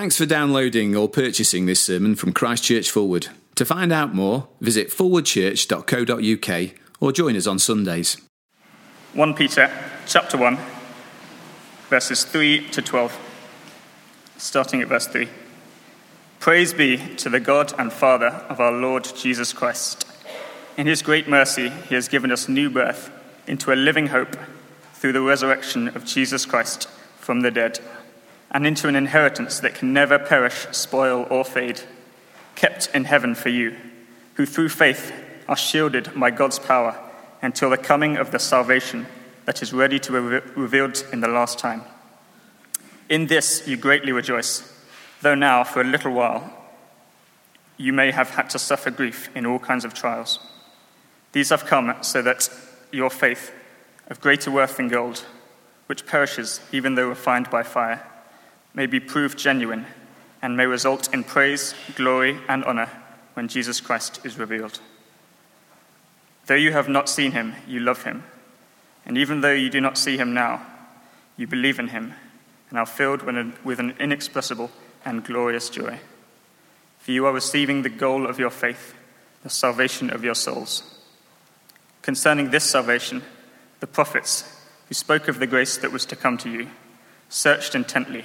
Thanks 0.00 0.16
for 0.16 0.24
downloading 0.24 0.96
or 0.96 1.10
purchasing 1.10 1.66
this 1.66 1.82
sermon 1.82 2.14
from 2.14 2.32
Christchurch 2.32 2.90
Forward. 2.90 3.28
To 3.56 3.66
find 3.66 3.92
out 3.92 4.14
more, 4.14 4.48
visit 4.58 4.88
forwardchurch.co.uk 4.88 6.70
or 7.00 7.12
join 7.12 7.36
us 7.36 7.46
on 7.46 7.58
Sundays. 7.58 8.16
1 9.12 9.34
Peter 9.34 9.70
chapter 10.06 10.38
1 10.38 10.58
verses 11.90 12.24
3 12.24 12.70
to 12.70 12.80
12 12.80 13.14
starting 14.38 14.80
at 14.80 14.88
verse 14.88 15.06
3 15.06 15.28
Praise 16.38 16.72
be 16.72 16.96
to 17.16 17.28
the 17.28 17.38
God 17.38 17.74
and 17.78 17.92
Father 17.92 18.28
of 18.48 18.58
our 18.58 18.72
Lord 18.72 19.06
Jesus 19.14 19.52
Christ 19.52 20.06
in 20.78 20.86
his 20.86 21.02
great 21.02 21.28
mercy 21.28 21.68
he 21.68 21.94
has 21.94 22.08
given 22.08 22.32
us 22.32 22.48
new 22.48 22.70
birth 22.70 23.12
into 23.46 23.70
a 23.70 23.76
living 23.76 24.06
hope 24.06 24.34
through 24.94 25.12
the 25.12 25.20
resurrection 25.20 25.88
of 25.88 26.06
Jesus 26.06 26.46
Christ 26.46 26.88
from 27.18 27.42
the 27.42 27.50
dead 27.50 27.80
and 28.50 28.66
into 28.66 28.88
an 28.88 28.96
inheritance 28.96 29.60
that 29.60 29.74
can 29.74 29.92
never 29.92 30.18
perish 30.18 30.66
spoil 30.72 31.26
or 31.30 31.44
fade 31.44 31.80
kept 32.54 32.90
in 32.94 33.04
heaven 33.04 33.34
for 33.34 33.48
you 33.48 33.76
who 34.34 34.46
through 34.46 34.68
faith 34.68 35.12
are 35.48 35.56
shielded 35.56 36.10
by 36.18 36.30
God's 36.30 36.58
power 36.58 36.98
until 37.42 37.70
the 37.70 37.76
coming 37.76 38.16
of 38.16 38.30
the 38.30 38.38
salvation 38.38 39.06
that 39.44 39.62
is 39.62 39.72
ready 39.72 39.98
to 39.98 40.12
be 40.12 40.18
re- 40.18 40.40
revealed 40.56 41.04
in 41.12 41.20
the 41.20 41.28
last 41.28 41.58
time. 41.58 41.82
In 43.08 43.26
this 43.26 43.66
you 43.66 43.76
greatly 43.76 44.12
rejoice, 44.12 44.72
though 45.22 45.34
now, 45.34 45.64
for 45.64 45.80
a 45.80 45.84
little 45.84 46.12
while, 46.12 46.52
you 47.76 47.92
may 47.92 48.10
have 48.10 48.30
had 48.30 48.50
to 48.50 48.58
suffer 48.58 48.90
grief 48.90 49.28
in 49.34 49.46
all 49.46 49.58
kinds 49.58 49.84
of 49.84 49.94
trials. 49.94 50.38
These 51.32 51.50
have 51.50 51.66
come 51.66 51.94
so 52.02 52.22
that 52.22 52.48
your 52.92 53.10
faith, 53.10 53.52
of 54.08 54.20
greater 54.20 54.50
worth 54.50 54.76
than 54.76 54.88
gold, 54.88 55.24
which 55.86 56.06
perishes 56.06 56.60
even 56.72 56.94
though 56.94 57.08
refined 57.08 57.50
by 57.50 57.62
fire, 57.62 58.06
may 58.74 58.86
be 58.86 59.00
proved 59.00 59.38
genuine 59.38 59.86
and 60.42 60.56
may 60.56 60.66
result 60.66 61.12
in 61.12 61.24
praise, 61.24 61.74
glory, 61.94 62.38
and 62.48 62.64
honor 62.64 62.88
when 63.34 63.48
Jesus 63.48 63.80
Christ 63.80 64.20
is 64.24 64.38
revealed. 64.38 64.80
Though 66.46 66.54
you 66.54 66.72
have 66.72 66.88
not 66.88 67.08
seen 67.08 67.32
him, 67.32 67.54
you 67.66 67.80
love 67.80 68.04
him. 68.04 68.24
And 69.04 69.16
even 69.16 69.40
though 69.40 69.52
you 69.52 69.70
do 69.70 69.80
not 69.80 69.98
see 69.98 70.16
him 70.16 70.34
now, 70.34 70.66
you 71.36 71.46
believe 71.46 71.78
in 71.78 71.88
him 71.88 72.14
and 72.68 72.78
are 72.78 72.86
filled 72.86 73.22
with 73.22 73.80
an 73.80 73.94
inexpressible 73.98 74.70
and 75.04 75.24
glorious 75.24 75.68
joy. 75.70 75.98
For 76.98 77.12
you 77.12 77.26
are 77.26 77.32
receiving 77.32 77.82
the 77.82 77.88
goal 77.88 78.26
of 78.26 78.38
your 78.38 78.50
faith, 78.50 78.94
the 79.42 79.50
salvation 79.50 80.10
of 80.10 80.22
your 80.22 80.34
souls. 80.34 80.98
Concerning 82.02 82.50
this 82.50 82.64
salvation, 82.64 83.22
the 83.80 83.86
prophets, 83.86 84.44
who 84.88 84.94
spoke 84.94 85.28
of 85.28 85.38
the 85.38 85.46
grace 85.46 85.76
that 85.78 85.92
was 85.92 86.04
to 86.06 86.16
come 86.16 86.36
to 86.38 86.50
you, 86.50 86.68
searched 87.28 87.74
intently 87.74 88.24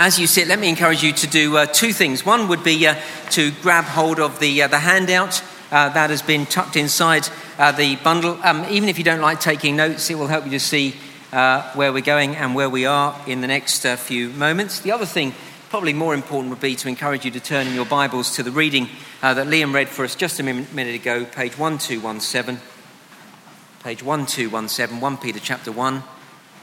As 0.00 0.16
you 0.16 0.28
sit, 0.28 0.46
let 0.46 0.60
me 0.60 0.68
encourage 0.68 1.02
you 1.02 1.12
to 1.12 1.26
do 1.26 1.56
uh, 1.56 1.66
two 1.66 1.92
things. 1.92 2.24
One 2.24 2.46
would 2.46 2.62
be 2.62 2.86
uh, 2.86 2.94
to 3.30 3.50
grab 3.62 3.82
hold 3.82 4.20
of 4.20 4.38
the, 4.38 4.62
uh, 4.62 4.68
the 4.68 4.78
handout 4.78 5.42
uh, 5.72 5.88
that 5.88 6.10
has 6.10 6.22
been 6.22 6.46
tucked 6.46 6.76
inside 6.76 7.28
uh, 7.58 7.72
the 7.72 7.96
bundle. 7.96 8.38
Um, 8.44 8.64
even 8.70 8.88
if 8.88 8.96
you 8.96 9.02
don't 9.02 9.20
like 9.20 9.40
taking 9.40 9.74
notes, 9.74 10.08
it 10.08 10.14
will 10.14 10.28
help 10.28 10.44
you 10.44 10.52
to 10.52 10.60
see 10.60 10.94
where 11.32 11.92
we're 11.92 12.00
going 12.00 12.36
and 12.36 12.54
where 12.54 12.70
we 12.70 12.86
are 12.86 13.20
in 13.26 13.40
the 13.40 13.48
next 13.48 13.84
few 13.98 14.28
moments. 14.30 14.78
The 14.78 14.92
other 14.92 15.04
thing, 15.04 15.34
probably 15.68 15.94
more 15.94 16.14
important, 16.14 16.50
would 16.50 16.60
be 16.60 16.76
to 16.76 16.88
encourage 16.88 17.24
you 17.24 17.32
to 17.32 17.40
turn 17.40 17.66
in 17.66 17.74
your 17.74 17.84
Bibles 17.84 18.36
to 18.36 18.44
the 18.44 18.52
reading 18.52 18.88
that 19.20 19.48
Liam 19.48 19.74
read 19.74 19.88
for 19.88 20.04
us 20.04 20.14
just 20.14 20.38
a 20.38 20.44
minute 20.44 20.94
ago, 20.94 21.24
page 21.24 21.58
1217. 21.58 22.60
Page 23.82 24.04
1217, 24.04 25.00
1 25.00 25.16
Peter 25.16 25.40
chapter 25.40 25.72
1. 25.72 26.04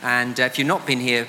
And 0.06 0.40
uh, 0.40 0.44
if 0.44 0.60
you've 0.60 0.68
not 0.68 0.86
been 0.86 1.00
here 1.00 1.28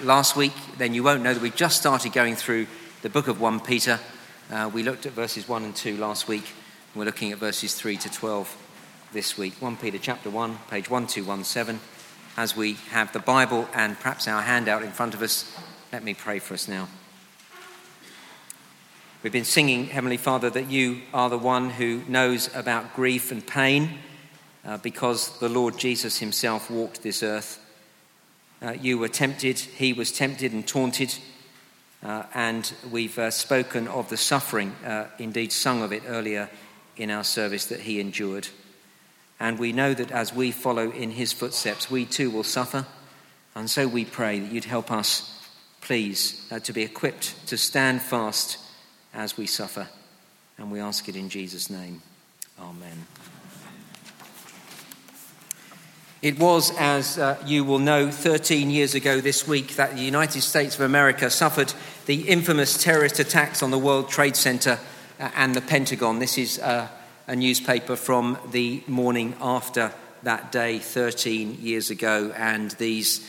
last 0.00 0.36
week, 0.36 0.52
then 0.78 0.94
you 0.94 1.02
won't 1.02 1.24
know 1.24 1.34
that 1.34 1.42
we've 1.42 1.56
just 1.56 1.80
started 1.80 2.12
going 2.12 2.36
through 2.36 2.68
the 3.02 3.08
book 3.08 3.26
of 3.26 3.40
1 3.40 3.58
Peter. 3.58 3.98
we 4.72 4.84
looked 4.84 5.06
at 5.06 5.12
verses 5.12 5.48
1 5.48 5.64
and 5.64 5.74
2 5.74 5.96
last 5.96 6.28
week. 6.28 6.44
We're 6.94 7.04
looking 7.04 7.32
at 7.32 7.38
verses 7.38 7.74
3 7.74 7.96
to 7.96 8.08
12 8.08 8.56
this 9.12 9.36
week. 9.36 9.54
1 9.58 9.76
Peter 9.76 9.98
chapter 9.98 10.30
1, 10.30 10.58
page 10.70 10.88
1217. 10.88 11.80
As 12.36 12.54
we 12.54 12.74
have 12.90 13.12
the 13.12 13.18
Bible 13.18 13.68
and 13.74 13.98
perhaps 13.98 14.28
our 14.28 14.42
handout 14.42 14.84
in 14.84 14.92
front 14.92 15.12
of 15.12 15.20
us, 15.20 15.52
let 15.92 16.04
me 16.04 16.14
pray 16.14 16.38
for 16.38 16.54
us 16.54 16.68
now. 16.68 16.86
We've 19.24 19.32
been 19.32 19.44
singing, 19.44 19.86
Heavenly 19.86 20.16
Father, 20.16 20.48
that 20.50 20.70
you 20.70 21.00
are 21.12 21.28
the 21.28 21.36
one 21.36 21.70
who 21.70 22.04
knows 22.06 22.54
about 22.54 22.94
grief 22.94 23.32
and 23.32 23.44
pain 23.44 23.98
uh, 24.64 24.76
because 24.76 25.40
the 25.40 25.48
Lord 25.48 25.76
Jesus 25.76 26.20
himself 26.20 26.70
walked 26.70 27.02
this 27.02 27.24
earth. 27.24 27.66
Uh, 28.62 28.72
you 28.72 28.98
were 28.98 29.08
tempted, 29.08 29.58
he 29.58 29.92
was 29.92 30.12
tempted 30.12 30.52
and 30.52 30.66
taunted. 30.66 31.14
Uh, 32.02 32.22
and 32.34 32.72
we've 32.90 33.18
uh, 33.18 33.30
spoken 33.30 33.86
of 33.88 34.08
the 34.08 34.16
suffering, 34.16 34.74
uh, 34.84 35.06
indeed, 35.18 35.52
sung 35.52 35.82
of 35.82 35.92
it 35.92 36.02
earlier 36.06 36.48
in 36.96 37.10
our 37.10 37.24
service 37.24 37.66
that 37.66 37.80
he 37.80 38.00
endured. 38.00 38.48
And 39.38 39.58
we 39.58 39.72
know 39.72 39.94
that 39.94 40.10
as 40.10 40.34
we 40.34 40.50
follow 40.50 40.90
in 40.90 41.10
his 41.10 41.32
footsteps, 41.32 41.90
we 41.90 42.04
too 42.04 42.30
will 42.30 42.44
suffer. 42.44 42.86
And 43.54 43.68
so 43.68 43.88
we 43.88 44.04
pray 44.04 44.38
that 44.38 44.52
you'd 44.52 44.64
help 44.64 44.90
us, 44.90 45.46
please, 45.80 46.46
uh, 46.50 46.58
to 46.60 46.72
be 46.72 46.82
equipped 46.82 47.46
to 47.48 47.56
stand 47.56 48.02
fast 48.02 48.58
as 49.14 49.36
we 49.36 49.46
suffer. 49.46 49.88
And 50.58 50.70
we 50.70 50.80
ask 50.80 51.08
it 51.08 51.16
in 51.16 51.28
Jesus' 51.30 51.70
name. 51.70 52.02
Amen. 52.58 53.06
It 56.22 56.38
was, 56.38 56.70
as 56.76 57.16
uh, 57.16 57.42
you 57.46 57.64
will 57.64 57.78
know, 57.78 58.10
13 58.10 58.68
years 58.68 58.94
ago 58.94 59.22
this 59.22 59.48
week 59.48 59.76
that 59.76 59.94
the 59.94 60.02
United 60.02 60.42
States 60.42 60.74
of 60.74 60.82
America 60.82 61.30
suffered 61.30 61.72
the 62.04 62.28
infamous 62.28 62.82
terrorist 62.82 63.18
attacks 63.18 63.62
on 63.62 63.70
the 63.70 63.78
World 63.78 64.10
Trade 64.10 64.36
Center 64.36 64.78
uh, 65.18 65.30
and 65.34 65.54
the 65.54 65.62
Pentagon. 65.62 66.18
This 66.18 66.36
is 66.36 66.58
uh, 66.58 66.88
a 67.26 67.34
newspaper 67.34 67.96
from 67.96 68.36
the 68.50 68.82
morning 68.86 69.34
after 69.40 69.92
that 70.22 70.52
day 70.52 70.78
13 70.78 71.56
years 71.58 71.88
ago, 71.88 72.34
and 72.36 72.72
these 72.72 73.26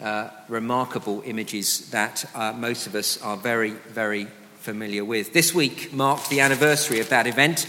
uh, 0.00 0.30
remarkable 0.48 1.22
images 1.24 1.90
that 1.90 2.28
uh, 2.34 2.52
most 2.52 2.88
of 2.88 2.96
us 2.96 3.22
are 3.22 3.36
very, 3.36 3.70
very 3.70 4.26
familiar 4.56 5.04
with. 5.04 5.32
This 5.32 5.54
week 5.54 5.92
marked 5.92 6.28
the 6.28 6.40
anniversary 6.40 6.98
of 6.98 7.08
that 7.10 7.28
event. 7.28 7.68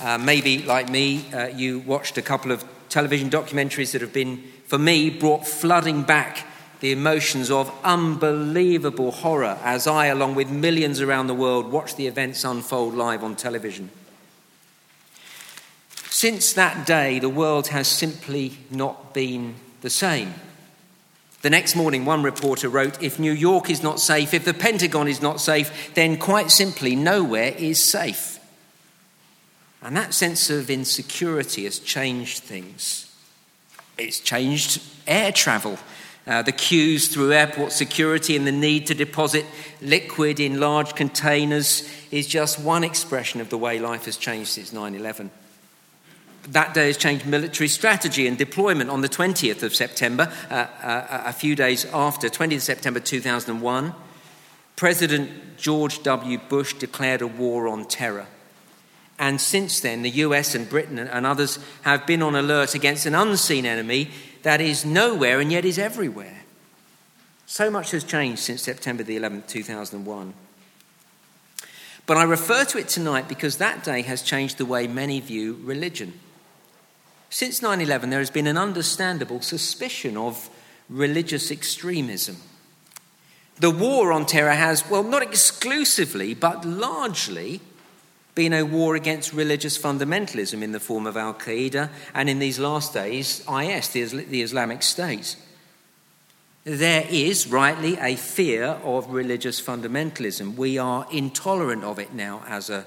Uh, 0.00 0.16
maybe, 0.16 0.62
like 0.62 0.88
me, 0.88 1.26
you 1.54 1.80
watched 1.80 2.16
a 2.16 2.22
couple 2.22 2.50
of 2.50 2.64
television 2.96 3.28
documentaries 3.28 3.92
that 3.92 4.00
have 4.00 4.14
been, 4.14 4.42
for 4.64 4.78
me, 4.78 5.10
brought 5.10 5.46
flooding 5.46 6.02
back 6.02 6.46
the 6.80 6.92
emotions 6.92 7.50
of 7.50 7.70
unbelievable 7.84 9.10
horror 9.10 9.58
as 9.62 9.86
I, 9.86 10.06
along 10.06 10.34
with 10.34 10.48
millions 10.48 11.02
around 11.02 11.26
the 11.26 11.34
world, 11.34 11.70
watch 11.70 11.96
the 11.96 12.06
events 12.06 12.42
unfold 12.42 12.94
live 12.94 13.22
on 13.22 13.36
television. 13.36 13.90
Since 16.08 16.54
that 16.54 16.86
day, 16.86 17.18
the 17.18 17.28
world 17.28 17.66
has 17.66 17.86
simply 17.86 18.56
not 18.70 19.12
been 19.12 19.56
the 19.82 19.90
same. 19.90 20.32
The 21.42 21.50
next 21.50 21.76
morning, 21.76 22.06
one 22.06 22.22
reporter 22.22 22.70
wrote 22.70 23.02
If 23.02 23.18
New 23.18 23.32
York 23.32 23.68
is 23.68 23.82
not 23.82 24.00
safe, 24.00 24.32
if 24.32 24.46
the 24.46 24.54
Pentagon 24.54 25.06
is 25.06 25.20
not 25.20 25.38
safe, 25.38 25.92
then 25.92 26.16
quite 26.16 26.50
simply 26.50 26.96
nowhere 26.96 27.52
is 27.58 27.90
safe. 27.90 28.35
And 29.82 29.96
that 29.96 30.14
sense 30.14 30.50
of 30.50 30.70
insecurity 30.70 31.64
has 31.64 31.78
changed 31.78 32.42
things. 32.42 33.12
It's 33.98 34.20
changed 34.20 34.82
air 35.06 35.32
travel. 35.32 35.78
Uh, 36.26 36.42
the 36.42 36.52
queues 36.52 37.08
through 37.08 37.32
airport 37.32 37.70
security 37.70 38.36
and 38.36 38.46
the 38.46 38.52
need 38.52 38.86
to 38.88 38.94
deposit 38.94 39.46
liquid 39.80 40.40
in 40.40 40.58
large 40.58 40.94
containers 40.96 41.88
is 42.10 42.26
just 42.26 42.58
one 42.58 42.82
expression 42.82 43.40
of 43.40 43.48
the 43.48 43.58
way 43.58 43.78
life 43.78 44.06
has 44.06 44.16
changed 44.16 44.50
since 44.50 44.72
9 44.72 44.94
11. 44.94 45.30
That 46.48 46.74
day 46.74 46.88
has 46.88 46.96
changed 46.96 47.26
military 47.26 47.68
strategy 47.68 48.26
and 48.26 48.36
deployment 48.38 48.90
on 48.90 49.00
the 49.00 49.08
20th 49.08 49.62
of 49.62 49.74
September, 49.74 50.32
uh, 50.50 50.66
uh, 50.82 51.22
a 51.26 51.32
few 51.32 51.56
days 51.56 51.84
after, 51.92 52.28
20th 52.28 52.60
September 52.60 53.00
2001. 53.00 53.94
President 54.76 55.56
George 55.56 56.02
W. 56.02 56.38
Bush 56.38 56.74
declared 56.74 57.22
a 57.22 57.26
war 57.26 57.66
on 57.66 57.84
terror. 57.84 58.26
And 59.18 59.40
since 59.40 59.80
then, 59.80 60.02
the 60.02 60.10
US 60.10 60.54
and 60.54 60.68
Britain 60.68 60.98
and 60.98 61.24
others 61.24 61.58
have 61.82 62.06
been 62.06 62.22
on 62.22 62.34
alert 62.34 62.74
against 62.74 63.06
an 63.06 63.14
unseen 63.14 63.64
enemy 63.64 64.10
that 64.42 64.60
is 64.60 64.84
nowhere 64.84 65.40
and 65.40 65.50
yet 65.50 65.64
is 65.64 65.78
everywhere. 65.78 66.42
So 67.46 67.70
much 67.70 67.92
has 67.92 68.04
changed 68.04 68.40
since 68.40 68.62
September 68.62 69.02
the 69.02 69.16
11th, 69.16 69.46
2001. 69.46 70.34
But 72.06 72.16
I 72.16 72.22
refer 72.22 72.64
to 72.66 72.78
it 72.78 72.88
tonight 72.88 73.28
because 73.28 73.56
that 73.56 73.82
day 73.82 74.02
has 74.02 74.22
changed 74.22 74.58
the 74.58 74.66
way 74.66 74.86
many 74.86 75.20
view 75.20 75.58
religion. 75.62 76.12
Since 77.30 77.62
9 77.62 77.80
11, 77.80 78.10
there 78.10 78.20
has 78.20 78.30
been 78.30 78.46
an 78.46 78.58
understandable 78.58 79.40
suspicion 79.40 80.16
of 80.16 80.48
religious 80.88 81.50
extremism. 81.50 82.36
The 83.58 83.70
war 83.70 84.12
on 84.12 84.26
terror 84.26 84.52
has, 84.52 84.88
well, 84.88 85.02
not 85.02 85.22
exclusively, 85.22 86.34
but 86.34 86.64
largely 86.64 87.60
been 88.36 88.52
a 88.52 88.62
war 88.62 88.94
against 88.94 89.32
religious 89.32 89.78
fundamentalism 89.78 90.62
in 90.62 90.70
the 90.70 90.78
form 90.78 91.06
of 91.06 91.16
Al 91.16 91.32
Qaeda 91.32 91.88
and 92.14 92.28
in 92.28 92.38
these 92.38 92.58
last 92.58 92.92
days, 92.92 93.42
IS, 93.48 93.88
the 93.88 94.42
Islamic 94.42 94.82
State. 94.82 95.36
There 96.62 97.06
is, 97.08 97.46
rightly, 97.46 97.96
a 97.96 98.14
fear 98.14 98.64
of 98.84 99.10
religious 99.10 99.60
fundamentalism. 99.60 100.54
We 100.54 100.76
are 100.76 101.06
intolerant 101.10 101.82
of 101.82 101.98
it 101.98 102.12
now 102.12 102.44
as 102.46 102.68
a, 102.68 102.84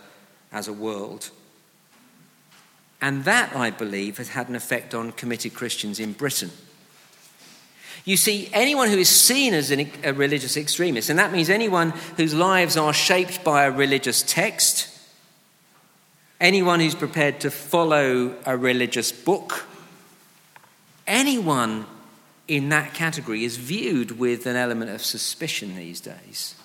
as 0.52 0.68
a 0.68 0.74
world. 0.74 1.32
And 3.02 3.24
that, 3.24 3.56
I 3.56 3.72
believe, 3.72 4.18
has 4.20 4.30
had 4.30 4.50
an 4.50 4.56
effect 4.56 4.94
on 4.94 5.14
committed 5.14 5.56
Christians 5.56 6.00
in 6.00 6.14
Britain. 6.14 6.52
You 8.06 8.18
see, 8.18 8.50
anyone 8.54 8.90
who 8.90 8.98
is 8.98 9.10
seen 9.10 9.56
as 9.56 9.72
an, 9.72 9.90
a 10.04 10.14
religious 10.14 10.58
extremist, 10.58 11.10
and 11.10 11.18
that 11.18 11.32
means 11.32 11.50
anyone 11.50 11.92
whose 12.18 12.36
lives 12.36 12.78
are 12.78 12.94
shaped 12.94 13.44
by 13.44 13.64
a 13.64 13.72
religious 13.72 14.22
text, 14.22 14.89
anyone 16.40 16.80
who's 16.80 16.96
prepared 16.96 17.40
to 17.42 17.52
follow 17.52 18.36
a 18.46 18.58
religious 18.58 19.12
book, 19.12 19.66
anyone 21.08 21.86
in 22.48 22.70
that 22.70 22.94
category 22.94 23.44
is 23.44 23.58
viewed 23.58 24.18
with 24.18 24.46
an 24.46 24.56
element 24.56 24.92
of 24.92 25.04
suspicion 25.04 25.76
these 25.76 26.02
days. 26.02 26.56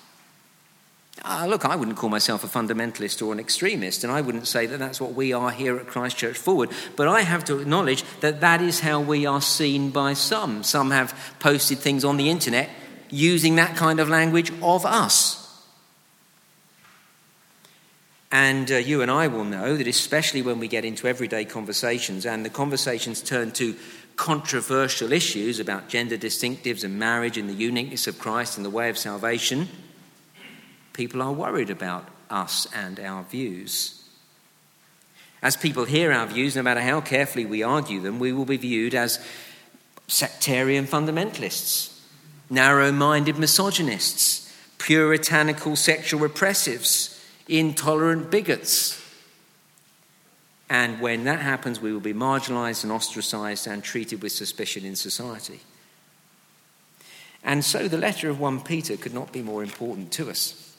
Uh, 1.23 1.45
look, 1.47 1.63
I 1.63 1.75
wouldn't 1.75 1.97
call 1.97 2.09
myself 2.09 2.43
a 2.43 2.47
fundamentalist 2.47 3.25
or 3.25 3.31
an 3.31 3.39
extremist, 3.39 4.03
and 4.03 4.11
I 4.11 4.21
wouldn't 4.21 4.47
say 4.47 4.65
that 4.65 4.79
that's 4.79 4.99
what 4.99 5.13
we 5.13 5.31
are 5.31 5.51
here 5.51 5.77
at 5.77 5.87
Christ 5.87 6.17
Church 6.17 6.37
Forward, 6.37 6.71
but 6.95 7.07
I 7.07 7.21
have 7.21 7.45
to 7.45 7.59
acknowledge 7.59 8.03
that 8.19 8.41
that 8.41 8.61
is 8.61 8.81
how 8.81 8.99
we 8.99 9.25
are 9.25 9.41
seen 9.41 9.91
by 9.91 10.13
some. 10.13 10.63
Some 10.63 10.91
have 10.91 11.35
posted 11.39 11.77
things 11.77 12.03
on 12.03 12.17
the 12.17 12.29
internet 12.29 12.69
using 13.09 13.55
that 13.55 13.77
kind 13.77 13.99
of 13.99 14.09
language 14.09 14.51
of 14.61 14.85
us. 14.85 15.44
And 18.35 18.69
uh, 18.69 18.75
you 18.75 19.01
and 19.01 19.09
I 19.09 19.27
will 19.27 19.45
know 19.45 19.77
that, 19.77 19.87
especially 19.87 20.41
when 20.41 20.59
we 20.59 20.67
get 20.67 20.83
into 20.83 21.07
everyday 21.07 21.45
conversations 21.45 22.25
and 22.25 22.43
the 22.43 22.49
conversations 22.49 23.21
turn 23.21 23.53
to 23.53 23.77
controversial 24.17 25.13
issues 25.13 25.61
about 25.61 25.87
gender 25.87 26.17
distinctives 26.17 26.83
and 26.83 26.99
marriage 26.99 27.37
and 27.37 27.49
the 27.49 27.53
uniqueness 27.53 28.07
of 28.07 28.19
Christ 28.19 28.57
and 28.57 28.65
the 28.65 28.69
way 28.69 28.89
of 28.89 28.97
salvation, 28.97 29.69
people 30.91 31.21
are 31.21 31.31
worried 31.31 31.69
about 31.69 32.09
us 32.29 32.67
and 32.75 32.99
our 32.99 33.23
views. 33.23 34.03
As 35.41 35.55
people 35.55 35.85
hear 35.85 36.11
our 36.11 36.27
views, 36.27 36.57
no 36.57 36.61
matter 36.61 36.81
how 36.81 36.99
carefully 36.99 37.45
we 37.45 37.63
argue 37.63 38.01
them, 38.01 38.19
we 38.19 38.33
will 38.33 38.43
be 38.43 38.57
viewed 38.57 38.95
as 38.95 39.25
sectarian 40.09 40.87
fundamentalists, 40.87 41.97
narrow 42.49 42.91
minded 42.91 43.37
misogynists, 43.37 44.53
puritanical 44.77 45.77
sexual 45.77 46.19
repressives 46.19 47.14
intolerant 47.47 48.31
bigots. 48.31 49.01
And 50.69 50.99
when 50.99 51.25
that 51.25 51.39
happens, 51.39 51.79
we 51.79 51.93
will 51.93 51.99
be 51.99 52.13
marginalized 52.13 52.83
and 52.83 52.91
ostracized 52.91 53.67
and 53.67 53.83
treated 53.83 54.21
with 54.23 54.31
suspicion 54.31 54.83
in 54.83 54.95
society. 54.95 55.59
And 57.43 57.63
so 57.63 57.87
the 57.87 57.97
letter 57.97 58.29
of 58.29 58.39
1 58.39 58.61
Peter 58.61 58.97
could 58.97 59.13
not 59.13 59.31
be 59.31 59.43
more 59.43 59.61
important 59.61 60.11
to 60.13 60.29
us. 60.31 60.75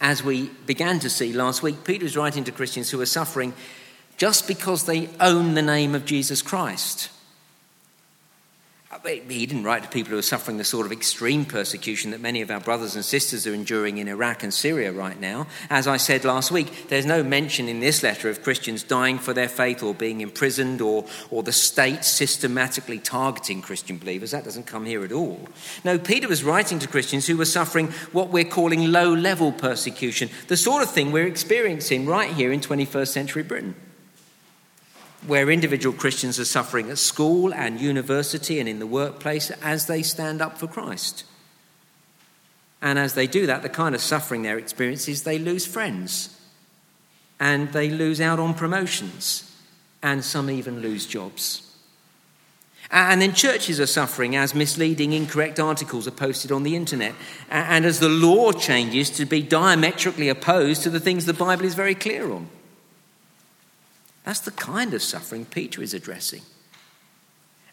As 0.00 0.24
we 0.24 0.50
began 0.66 0.98
to 1.00 1.10
see 1.10 1.32
last 1.32 1.62
week, 1.62 1.84
Peter 1.84 2.04
is 2.04 2.16
writing 2.16 2.42
to 2.44 2.52
Christians 2.52 2.90
who 2.90 3.00
are 3.00 3.06
suffering 3.06 3.52
just 4.16 4.48
because 4.48 4.86
they 4.86 5.08
own 5.20 5.54
the 5.54 5.62
name 5.62 5.94
of 5.94 6.04
Jesus 6.04 6.42
Christ. 6.42 7.10
He 9.04 9.46
didn't 9.46 9.62
write 9.62 9.84
to 9.84 9.88
people 9.88 10.10
who 10.10 10.18
are 10.18 10.22
suffering 10.22 10.56
the 10.56 10.64
sort 10.64 10.84
of 10.84 10.90
extreme 10.90 11.44
persecution 11.44 12.10
that 12.10 12.20
many 12.20 12.42
of 12.42 12.50
our 12.50 12.58
brothers 12.58 12.96
and 12.96 13.04
sisters 13.04 13.46
are 13.46 13.54
enduring 13.54 13.98
in 13.98 14.08
Iraq 14.08 14.42
and 14.42 14.52
Syria 14.52 14.90
right 14.90 15.18
now. 15.18 15.46
As 15.70 15.86
I 15.86 15.96
said 15.96 16.24
last 16.24 16.50
week, 16.50 16.88
there's 16.88 17.06
no 17.06 17.22
mention 17.22 17.68
in 17.68 17.78
this 17.78 18.02
letter 18.02 18.28
of 18.28 18.42
Christians 18.42 18.82
dying 18.82 19.20
for 19.20 19.32
their 19.32 19.48
faith 19.48 19.84
or 19.84 19.94
being 19.94 20.22
imprisoned 20.22 20.80
or, 20.80 21.06
or 21.30 21.44
the 21.44 21.52
state 21.52 22.04
systematically 22.04 22.98
targeting 22.98 23.62
Christian 23.62 23.96
believers. 23.96 24.32
That 24.32 24.44
doesn't 24.44 24.66
come 24.66 24.86
here 24.86 25.04
at 25.04 25.12
all. 25.12 25.48
No, 25.84 25.96
Peter 25.96 26.26
was 26.26 26.42
writing 26.42 26.80
to 26.80 26.88
Christians 26.88 27.28
who 27.28 27.36
were 27.36 27.44
suffering 27.44 27.92
what 28.10 28.30
we're 28.30 28.44
calling 28.44 28.90
low 28.90 29.14
level 29.14 29.52
persecution, 29.52 30.30
the 30.48 30.56
sort 30.56 30.82
of 30.82 30.90
thing 30.90 31.12
we're 31.12 31.28
experiencing 31.28 32.06
right 32.06 32.32
here 32.32 32.50
in 32.50 32.60
21st 32.60 33.08
century 33.08 33.44
Britain 33.44 33.76
where 35.26 35.50
individual 35.50 35.94
Christians 35.94 36.40
are 36.40 36.44
suffering 36.44 36.90
at 36.90 36.98
school 36.98 37.52
and 37.52 37.80
university 37.80 38.58
and 38.58 38.68
in 38.68 38.78
the 38.78 38.86
workplace 38.86 39.50
as 39.62 39.86
they 39.86 40.02
stand 40.02 40.40
up 40.40 40.58
for 40.58 40.66
Christ. 40.66 41.24
And 42.82 42.98
as 42.98 43.14
they 43.14 43.26
do 43.26 43.46
that, 43.46 43.62
the 43.62 43.68
kind 43.68 43.94
of 43.94 44.00
suffering 44.00 44.42
they're 44.42 44.58
experiencing 44.58 45.12
is 45.12 45.22
they 45.22 45.38
lose 45.38 45.66
friends 45.66 46.40
and 47.38 47.72
they 47.72 47.90
lose 47.90 48.20
out 48.20 48.38
on 48.38 48.54
promotions 48.54 49.54
and 50.02 50.24
some 50.24 50.50
even 50.50 50.80
lose 50.80 51.06
jobs. 51.06 51.66
And 52.90 53.22
then 53.22 53.34
churches 53.34 53.78
are 53.78 53.86
suffering 53.86 54.34
as 54.34 54.54
misleading, 54.54 55.12
incorrect 55.12 55.60
articles 55.60 56.08
are 56.08 56.12
posted 56.12 56.50
on 56.50 56.64
the 56.64 56.74
internet, 56.74 57.14
and 57.48 57.84
as 57.84 58.00
the 58.00 58.08
law 58.08 58.50
changes 58.50 59.10
to 59.10 59.26
be 59.26 59.42
diametrically 59.42 60.28
opposed 60.28 60.82
to 60.82 60.90
the 60.90 60.98
things 60.98 61.24
the 61.24 61.32
Bible 61.32 61.66
is 61.66 61.74
very 61.74 61.94
clear 61.94 62.32
on. 62.32 62.48
That's 64.30 64.38
the 64.38 64.52
kind 64.52 64.94
of 64.94 65.02
suffering 65.02 65.44
Peter 65.44 65.82
is 65.82 65.92
addressing. 65.92 66.42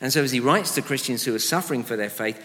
And 0.01 0.11
so, 0.11 0.23
as 0.23 0.31
he 0.31 0.39
writes 0.39 0.73
to 0.73 0.81
Christians 0.81 1.23
who 1.23 1.35
are 1.35 1.39
suffering 1.39 1.83
for 1.83 1.95
their 1.95 2.09
faith, 2.09 2.43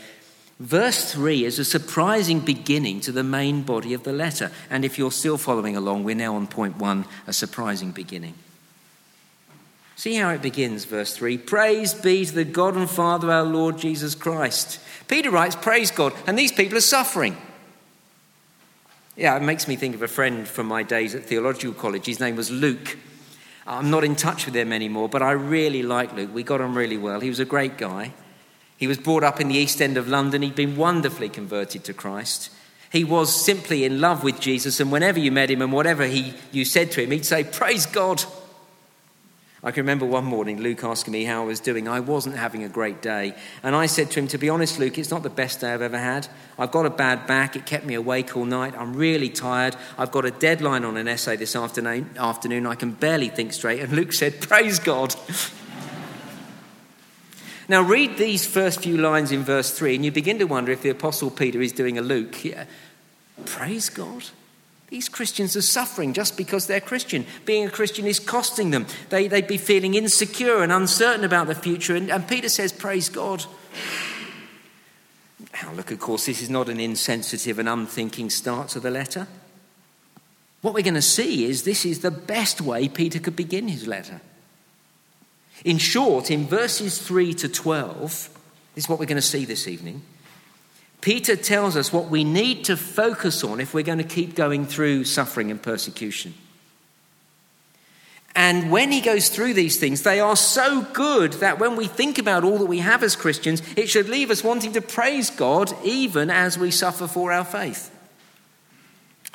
verse 0.60 1.10
3 1.10 1.46
is 1.46 1.58
a 1.58 1.64
surprising 1.64 2.40
beginning 2.40 3.00
to 3.00 3.12
the 3.12 3.24
main 3.24 3.62
body 3.62 3.94
of 3.94 4.02
the 4.02 4.12
letter. 4.12 4.50
And 4.68 4.84
if 4.84 4.98
you're 4.98 5.12
still 5.12 5.38
following 5.38 5.78
along, 5.78 6.04
we're 6.04 6.14
now 6.14 6.36
on 6.36 6.46
point 6.46 6.76
one 6.76 7.06
a 7.26 7.32
surprising 7.32 7.90
beginning. 7.90 8.34
See 9.96 10.16
how 10.16 10.28
it 10.28 10.42
begins, 10.42 10.84
verse 10.84 11.16
3 11.16 11.38
Praise 11.38 11.94
be 11.94 12.26
to 12.26 12.34
the 12.34 12.44
God 12.44 12.76
and 12.76 12.90
Father 12.90 13.30
our 13.30 13.44
Lord 13.44 13.78
Jesus 13.78 14.14
Christ. 14.14 14.78
Peter 15.08 15.30
writes, 15.30 15.56
Praise 15.56 15.90
God, 15.90 16.12
and 16.26 16.38
these 16.38 16.52
people 16.52 16.76
are 16.76 16.82
suffering. 16.82 17.38
Yeah, 19.16 19.34
it 19.38 19.42
makes 19.42 19.66
me 19.66 19.76
think 19.76 19.94
of 19.94 20.02
a 20.02 20.06
friend 20.06 20.46
from 20.46 20.66
my 20.66 20.82
days 20.82 21.14
at 21.14 21.24
theological 21.24 21.72
college. 21.72 22.04
His 22.04 22.20
name 22.20 22.36
was 22.36 22.50
Luke. 22.50 22.98
I'm 23.66 23.90
not 23.90 24.04
in 24.04 24.16
touch 24.16 24.46
with 24.46 24.56
him 24.56 24.72
anymore, 24.72 25.08
but 25.08 25.22
I 25.22 25.32
really 25.32 25.82
like 25.82 26.12
Luke. 26.14 26.34
We 26.34 26.42
got 26.42 26.60
on 26.60 26.74
really 26.74 26.96
well. 26.96 27.20
He 27.20 27.28
was 27.28 27.40
a 27.40 27.44
great 27.44 27.78
guy. 27.78 28.12
He 28.76 28.88
was 28.88 28.98
brought 28.98 29.22
up 29.22 29.40
in 29.40 29.48
the 29.48 29.54
East 29.54 29.80
End 29.80 29.96
of 29.96 30.08
London. 30.08 30.42
He'd 30.42 30.56
been 30.56 30.76
wonderfully 30.76 31.28
converted 31.28 31.84
to 31.84 31.94
Christ. 31.94 32.50
He 32.90 33.04
was 33.04 33.34
simply 33.34 33.84
in 33.84 34.00
love 34.00 34.24
with 34.24 34.40
Jesus, 34.40 34.80
and 34.80 34.90
whenever 34.90 35.18
you 35.18 35.30
met 35.30 35.50
him 35.50 35.62
and 35.62 35.72
whatever 35.72 36.04
he, 36.04 36.34
you 36.50 36.64
said 36.64 36.90
to 36.92 37.02
him, 37.02 37.10
he'd 37.10 37.24
say, 37.24 37.44
Praise 37.44 37.86
God. 37.86 38.24
I 39.64 39.70
can 39.70 39.82
remember 39.82 40.04
one 40.06 40.24
morning 40.24 40.60
Luke 40.60 40.82
asking 40.82 41.12
me 41.12 41.22
how 41.22 41.42
I 41.42 41.46
was 41.46 41.60
doing. 41.60 41.86
I 41.86 42.00
wasn't 42.00 42.36
having 42.36 42.64
a 42.64 42.68
great 42.68 43.00
day. 43.00 43.36
And 43.62 43.76
I 43.76 43.86
said 43.86 44.10
to 44.10 44.20
him, 44.20 44.26
To 44.28 44.38
be 44.38 44.48
honest, 44.48 44.80
Luke, 44.80 44.98
it's 44.98 45.12
not 45.12 45.22
the 45.22 45.30
best 45.30 45.60
day 45.60 45.72
I've 45.72 45.82
ever 45.82 45.98
had. 45.98 46.26
I've 46.58 46.72
got 46.72 46.84
a 46.84 46.90
bad 46.90 47.28
back. 47.28 47.54
It 47.54 47.64
kept 47.64 47.86
me 47.86 47.94
awake 47.94 48.36
all 48.36 48.44
night. 48.44 48.74
I'm 48.76 48.92
really 48.92 49.28
tired. 49.28 49.76
I've 49.96 50.10
got 50.10 50.24
a 50.24 50.32
deadline 50.32 50.84
on 50.84 50.96
an 50.96 51.06
essay 51.06 51.36
this 51.36 51.54
afternoon. 51.54 52.10
afternoon. 52.18 52.66
I 52.66 52.74
can 52.74 52.90
barely 52.90 53.28
think 53.28 53.52
straight. 53.52 53.78
And 53.78 53.92
Luke 53.92 54.12
said, 54.12 54.40
Praise 54.40 54.80
God. 54.80 55.14
now, 57.68 57.82
read 57.82 58.16
these 58.16 58.44
first 58.44 58.80
few 58.80 58.98
lines 58.98 59.30
in 59.30 59.44
verse 59.44 59.70
3, 59.70 59.94
and 59.94 60.04
you 60.04 60.10
begin 60.10 60.40
to 60.40 60.44
wonder 60.44 60.72
if 60.72 60.82
the 60.82 60.90
Apostle 60.90 61.30
Peter 61.30 61.60
is 61.60 61.70
doing 61.70 61.96
a 61.98 62.02
Luke. 62.02 62.44
Yeah. 62.44 62.64
Praise 63.44 63.90
God. 63.90 64.24
These 64.92 65.08
Christians 65.08 65.56
are 65.56 65.62
suffering 65.62 66.12
just 66.12 66.36
because 66.36 66.66
they're 66.66 66.78
Christian. 66.78 67.24
Being 67.46 67.66
a 67.66 67.70
Christian 67.70 68.06
is 68.06 68.20
costing 68.20 68.72
them. 68.72 68.86
They, 69.08 69.26
they'd 69.26 69.46
be 69.46 69.56
feeling 69.56 69.94
insecure 69.94 70.62
and 70.62 70.70
uncertain 70.70 71.24
about 71.24 71.46
the 71.46 71.54
future. 71.54 71.96
And, 71.96 72.10
and 72.10 72.28
Peter 72.28 72.50
says, 72.50 72.72
Praise 72.72 73.08
God. 73.08 73.46
Now, 75.54 75.72
look, 75.72 75.92
of 75.92 75.98
course, 75.98 76.26
this 76.26 76.42
is 76.42 76.50
not 76.50 76.68
an 76.68 76.78
insensitive 76.78 77.58
and 77.58 77.70
unthinking 77.70 78.28
start 78.28 78.68
to 78.68 78.80
the 78.80 78.90
letter. 78.90 79.28
What 80.60 80.74
we're 80.74 80.82
going 80.82 80.92
to 80.92 81.00
see 81.00 81.46
is 81.46 81.62
this 81.62 81.86
is 81.86 82.00
the 82.00 82.10
best 82.10 82.60
way 82.60 82.86
Peter 82.86 83.18
could 83.18 83.34
begin 83.34 83.68
his 83.68 83.86
letter. 83.86 84.20
In 85.64 85.78
short, 85.78 86.30
in 86.30 86.46
verses 86.46 86.98
3 87.00 87.32
to 87.32 87.48
12, 87.48 88.10
this 88.74 88.84
is 88.84 88.90
what 88.90 88.98
we're 88.98 89.06
going 89.06 89.16
to 89.16 89.22
see 89.22 89.46
this 89.46 89.66
evening. 89.66 90.02
Peter 91.02 91.34
tells 91.34 91.76
us 91.76 91.92
what 91.92 92.08
we 92.08 92.22
need 92.24 92.64
to 92.64 92.76
focus 92.76 93.42
on 93.44 93.60
if 93.60 93.74
we're 93.74 93.82
going 93.82 93.98
to 93.98 94.04
keep 94.04 94.36
going 94.36 94.64
through 94.64 95.04
suffering 95.04 95.50
and 95.50 95.60
persecution. 95.60 96.32
And 98.34 98.70
when 98.70 98.92
he 98.92 99.00
goes 99.02 99.28
through 99.28 99.54
these 99.54 99.78
things, 99.78 100.02
they 100.02 100.20
are 100.20 100.36
so 100.36 100.82
good 100.92 101.34
that 101.34 101.58
when 101.58 101.76
we 101.76 101.86
think 101.86 102.18
about 102.18 102.44
all 102.44 102.56
that 102.58 102.66
we 102.66 102.78
have 102.78 103.02
as 103.02 103.16
Christians, 103.16 103.62
it 103.76 103.90
should 103.90 104.08
leave 104.08 104.30
us 104.30 104.44
wanting 104.44 104.72
to 104.72 104.80
praise 104.80 105.28
God 105.28 105.72
even 105.84 106.30
as 106.30 106.56
we 106.56 106.70
suffer 106.70 107.08
for 107.08 107.32
our 107.32 107.44
faith. 107.44 107.90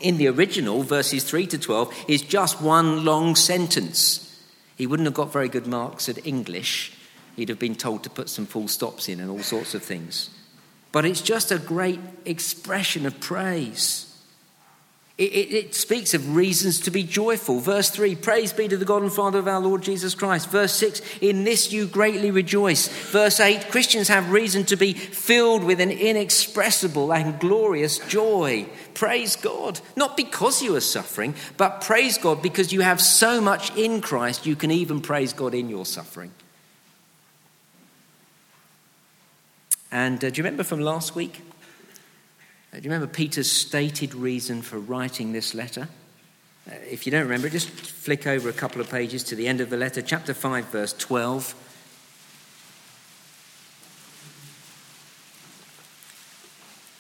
In 0.02 0.18
the 0.18 0.30
original, 0.30 0.84
verses 0.84 1.26
3 1.26 1.48
to 1.48 1.58
12 1.58 2.06
is 2.08 2.22
just 2.22 2.62
one 2.62 3.04
long 3.04 3.36
sentence. 3.36 4.42
He 4.78 4.88
wouldn't 4.88 5.08
have 5.08 5.14
got 5.14 5.34
very 5.34 5.50
good 5.50 5.68
marks 5.68 6.08
at 6.08 6.26
English. 6.26 6.94
He'd 7.36 7.50
have 7.50 7.60
been 7.60 7.76
told 7.76 8.04
to 8.04 8.10
put 8.10 8.30
some 8.30 8.46
full 8.46 8.70
stops 8.70 9.10
in 9.10 9.20
and 9.20 9.30
all 9.30 9.44
sorts 9.44 9.76
of 9.76 9.84
things. 9.84 10.30
But 10.92 11.06
it's 11.06 11.22
just 11.22 11.52
a 11.52 11.60
great 11.60 12.00
expression 12.26 13.06
of 13.06 13.20
praise. 13.20 14.08
It, 15.18 15.34
it, 15.34 15.54
it, 15.54 15.76
speaks 15.76 16.14
of 16.14 16.36
reasons 16.36 16.80
to 16.82 16.92
be 16.92 17.02
joyful. 17.02 17.60
Verse 17.60 17.90
3 17.90 18.16
Praise 18.16 18.54
be 18.54 18.68
to 18.68 18.78
the 18.78 18.86
God 18.86 19.02
and 19.02 19.12
Father 19.12 19.40
of 19.40 19.48
our 19.48 19.60
Lord 19.60 19.82
Jesus 19.82 20.14
Christ. 20.14 20.52
Verse 20.52 20.74
6 20.74 21.02
In 21.22 21.44
this 21.44 21.74
you 21.74 21.88
greatly 21.88 22.30
rejoice. 22.30 22.88
Verse 22.88 23.40
8 23.40 23.72
Christians 23.72 24.10
have 24.10 24.30
reason 24.30 24.64
to 24.66 24.76
be 24.76 24.94
filled 24.94 25.64
with 25.64 25.82
an 25.82 25.90
inexpressible 25.90 27.12
and 27.12 27.40
glorious 27.40 27.98
joy. 27.98 28.70
Praise 28.94 29.36
God. 29.36 29.80
Not 29.96 30.18
because 30.18 30.62
you 30.62 30.76
are 30.76 30.82
suffering, 30.82 31.34
but 31.58 31.82
praise 31.82 32.20
God 32.20 32.44
because 32.44 32.72
you 32.72 32.82
have 32.82 33.02
so 33.02 33.42
much 33.42 33.76
in 33.76 34.02
Christ 34.02 34.46
you 34.46 34.56
can 34.56 34.70
even 34.70 35.02
praise 35.02 35.34
God 35.34 35.56
in 35.56 35.68
your 35.68 35.88
suffering. 35.88 36.32
And 39.92 40.24
uh, 40.24 40.30
do 40.30 40.38
you 40.38 40.44
remember 40.44 40.64
from 40.64 40.82
last 40.82 41.16
week? 41.16 41.42
Uh, 42.74 42.78
do 42.78 42.84
you 42.84 42.92
remember 42.92 43.08
Peter's 43.08 43.52
stated 43.52 44.14
reason 44.14 44.62
for 44.62 44.78
writing 44.78 45.32
this 45.32 45.54
letter? 45.54 45.88
Uh, 46.70 46.74
if 46.90 47.06
you 47.06 47.12
don't 47.12 47.24
remember, 47.24 47.50
just 47.50 47.70
flick 47.70 48.28
over 48.28 48.50
a 48.50 48.54
couple 48.54 48.82
of 48.82 48.90
pages 48.90 49.24
to 49.24 49.36
the 49.36 49.48
end 49.48 49.62
of 49.62 49.70
the 49.70 49.78
letter, 49.78 50.02
chapter 50.02 50.34
5, 50.34 50.66
verse 50.66 50.94
12. 50.94 51.56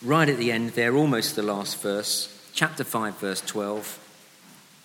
Right 0.03 0.29
at 0.29 0.37
the 0.37 0.51
end 0.51 0.69
there, 0.71 0.95
almost 0.95 1.35
the 1.35 1.43
last 1.43 1.81
verse, 1.81 2.49
chapter 2.53 2.85
5, 2.85 3.17
verse 3.17 3.41
12. 3.41 3.99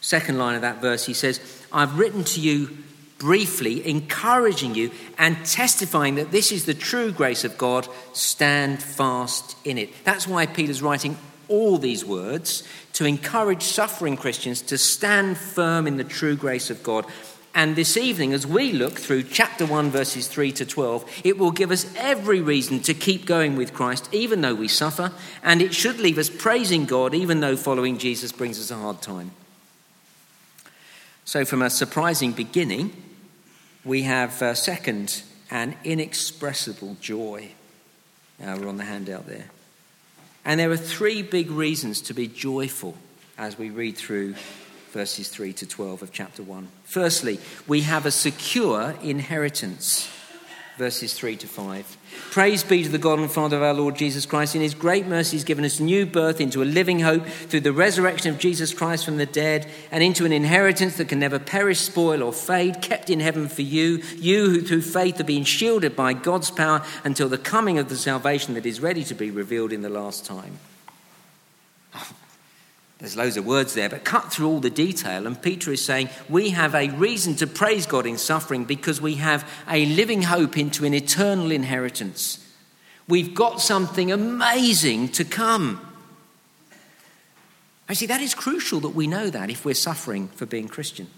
Second 0.01 0.39
line 0.39 0.57
of 0.57 0.63
that 0.63 0.81
verse, 0.81 1.07
he 1.07 1.15
says, 1.15 1.41
I've 1.73 1.97
written 1.97 2.25
to 2.25 2.41
you 2.41 2.79
briefly, 3.23 3.89
encouraging 3.89 4.75
you 4.75 4.91
and 5.17 5.37
testifying 5.47 6.17
that 6.17 6.33
this 6.33 6.51
is 6.51 6.67
the 6.67 6.75
true 6.75 7.13
grace 7.13 7.45
of 7.45 7.57
God. 7.57 7.87
Stand 8.13 8.83
fast 8.83 9.57
in 9.65 9.79
it. 9.79 9.91
That's 10.03 10.27
why 10.27 10.47
Peter's 10.47 10.83
writing 10.83 11.17
all 11.47 11.79
these 11.79 12.05
words 12.05 12.65
to 12.95 13.05
encourage 13.05 13.63
suffering 13.63 14.17
Christians 14.17 14.61
to 14.63 14.77
stand 14.77 15.39
firm 15.39 15.87
in 15.87 15.99
the 15.99 16.05
true 16.05 16.35
grace 16.35 16.69
of 16.69 16.83
God. 16.83 17.07
And 17.55 17.77
this 17.77 17.97
evening, 17.97 18.33
as 18.33 18.45
we 18.45 18.73
look 18.73 18.99
through 18.99 19.25
chapter 19.25 19.67
1, 19.67 19.91
verses 19.91 20.27
3 20.27 20.51
to 20.53 20.67
12, 20.67 21.21
it 21.23 21.39
will 21.39 21.53
give 21.53 21.71
us 21.71 21.87
every 21.97 22.41
reason 22.41 22.81
to 22.81 22.95
keep 22.95 23.25
going 23.25 23.55
with 23.57 23.73
Christ, 23.73 24.09
even 24.11 24.41
though 24.41 24.55
we 24.55 24.67
suffer. 24.67 25.13
And 25.45 25.63
it 25.63 25.75
should 25.75 26.01
leave 26.01 26.19
us 26.19 26.29
praising 26.29 26.87
God, 26.87 27.15
even 27.15 27.39
though 27.39 27.57
following 27.57 27.99
Jesus 27.99 28.33
brings 28.33 28.59
us 28.59 28.73
a 28.73 28.77
hard 28.77 29.01
time. 29.01 29.31
So, 31.25 31.45
from 31.45 31.63
a 31.63 31.71
surprising 31.71 32.33
beginning, 32.33 33.12
we 33.85 34.03
have 34.03 34.41
uh, 34.43 34.55
second, 34.55 35.23
an 35.51 35.77
inexpressible 35.85 36.97
joy. 37.01 37.51
Uh, 38.43 38.57
we're 38.61 38.69
on 38.69 38.77
the 38.77 38.85
handout 38.85 39.27
there. 39.27 39.51
And 40.45 40.59
there 40.59 40.71
are 40.71 40.77
three 40.77 41.23
big 41.23 41.51
reasons 41.51 42.01
to 42.03 42.15
be 42.15 42.27
joyful 42.27 42.97
as 43.39 43.59
we 43.59 43.71
read 43.71 43.97
through 43.97 44.35
verses 44.93 45.29
3 45.29 45.53
to 45.55 45.67
12 45.67 46.03
of 46.03 46.13
chapter 46.13 46.43
1. 46.43 46.69
Firstly, 46.85 47.39
we 47.67 47.83
have 47.83 48.07
a 48.07 48.11
secure 48.11 48.95
inheritance 49.03 50.09
verses 50.77 51.15
3 51.15 51.37
to 51.37 51.47
5. 51.47 51.97
Praise 52.31 52.65
be 52.65 52.83
to 52.83 52.89
the 52.89 52.99
God 52.99 53.19
and 53.19 53.31
Father 53.31 53.57
of 53.57 53.63
our 53.63 53.75
Lord 53.75 53.97
Jesus 53.97 54.27
Christ. 54.27 54.55
In 54.55 54.63
his 54.63 54.75
great 54.75 55.07
mercy, 55.07 55.37
he's 55.37 55.45
given 55.45 55.65
us 55.65 55.81
new 55.81 56.07
birth 56.07 56.41
into 56.41 56.63
a 56.63 56.65
living 56.65 57.01
hope 57.01 57.27
through 57.27 57.61
the 57.61 57.73
resurrection 57.73 58.33
of 58.33 58.41
Jesus 58.41 58.73
Christ 58.73 59.05
from 59.05 59.19
the 59.19 59.27
dead 59.27 59.69
and 59.91 60.03
into 60.03 60.25
an 60.25 60.33
inheritance 60.33 60.97
that 60.97 61.09
can 61.09 61.19
never 61.19 61.39
perish, 61.39 61.81
spoil, 61.81 62.23
or 62.23 62.33
fade, 62.33 62.81
kept 62.81 63.11
in 63.11 63.21
heaven 63.21 63.49
for 63.49 63.63
you, 63.63 64.03
you 64.17 64.51
who 64.51 64.63
through 64.63 64.83
faith 64.83 65.21
are 65.21 65.25
being 65.25 65.45
shielded 65.45 65.95
by 65.95 66.13
God's 66.13 66.51
power 66.51 66.85
until 67.05 67.29
the 67.29 67.39
coming 67.39 67.79
of 67.79 67.89
the 67.89 67.97
salvation 67.97 68.55
that 68.55 68.67
is 68.67 68.81
ready 68.81 69.05
to 69.05 69.15
be 69.15 69.31
revealed 69.31 69.73
in 69.73 69.83
the 69.83 69.89
last 69.89 70.25
time. 70.25 70.59
There's 73.03 73.17
loads 73.17 73.37
of 73.37 73.45
words 73.45 73.75
there, 73.75 73.89
but 73.89 74.05
cut 74.05 74.33
through 74.33 74.47
all 74.47 74.61
the 74.61 74.71
detail. 74.71 75.27
And 75.27 75.43
Peter 75.43 75.73
is 75.73 75.85
saying 75.85 76.09
we 76.29 76.51
have 76.51 76.73
a 76.73 76.89
reason 76.91 77.35
to 77.35 77.49
praise 77.49 77.85
God 77.85 78.07
in 78.07 78.17
suffering 78.17 78.65
because 78.65 79.01
we 79.01 79.17
have 79.17 79.45
a 79.69 79.87
living 79.87 80.23
hope 80.23 80.57
into 80.57 80.85
an 80.85 80.95
eternal 80.95 81.51
inheritance. 81.51 82.39
We've 83.09 83.35
got 83.35 83.61
something 83.61 84.13
amazing 84.13 85.09
to 85.09 85.25
come. 85.25 85.85
I 87.89 87.95
see, 87.95 88.07
that 88.07 88.21
is 88.21 88.37
crucial 88.37 88.79
that 88.79 88.91
we 88.91 89.09
know 89.09 89.31
that 89.31 89.51
if 89.51 89.65
we're 89.65 89.75
suffering 89.75 90.29
for 90.29 90.47
being 90.47 90.69
Christian. 90.69 91.09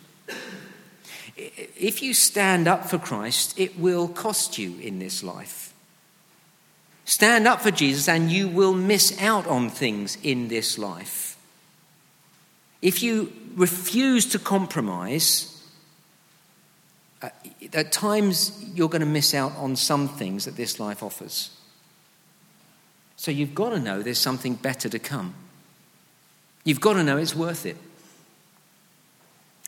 If 1.36 2.02
you 2.02 2.14
stand 2.14 2.66
up 2.66 2.86
for 2.86 2.96
Christ, 2.96 3.60
it 3.60 3.78
will 3.78 4.08
cost 4.08 4.56
you 4.56 4.78
in 4.80 5.00
this 5.00 5.22
life. 5.22 5.74
Stand 7.04 7.46
up 7.46 7.60
for 7.60 7.70
Jesus, 7.70 8.08
and 8.08 8.32
you 8.32 8.48
will 8.48 8.72
miss 8.72 9.20
out 9.20 9.46
on 9.46 9.68
things 9.68 10.16
in 10.22 10.48
this 10.48 10.78
life. 10.78 11.23
If 12.84 13.02
you 13.02 13.32
refuse 13.56 14.26
to 14.26 14.38
compromise, 14.38 15.50
uh, 17.22 17.30
at 17.72 17.92
times 17.92 18.62
you're 18.74 18.90
going 18.90 19.00
to 19.00 19.06
miss 19.06 19.32
out 19.32 19.56
on 19.56 19.74
some 19.74 20.06
things 20.06 20.44
that 20.44 20.56
this 20.56 20.78
life 20.78 21.02
offers. 21.02 21.48
So 23.16 23.30
you've 23.30 23.54
got 23.54 23.70
to 23.70 23.80
know 23.80 24.02
there's 24.02 24.18
something 24.18 24.54
better 24.54 24.90
to 24.90 24.98
come. 24.98 25.34
You've 26.62 26.82
got 26.82 26.92
to 26.92 27.02
know 27.02 27.16
it's 27.16 27.34
worth 27.34 27.64
it. 27.64 27.78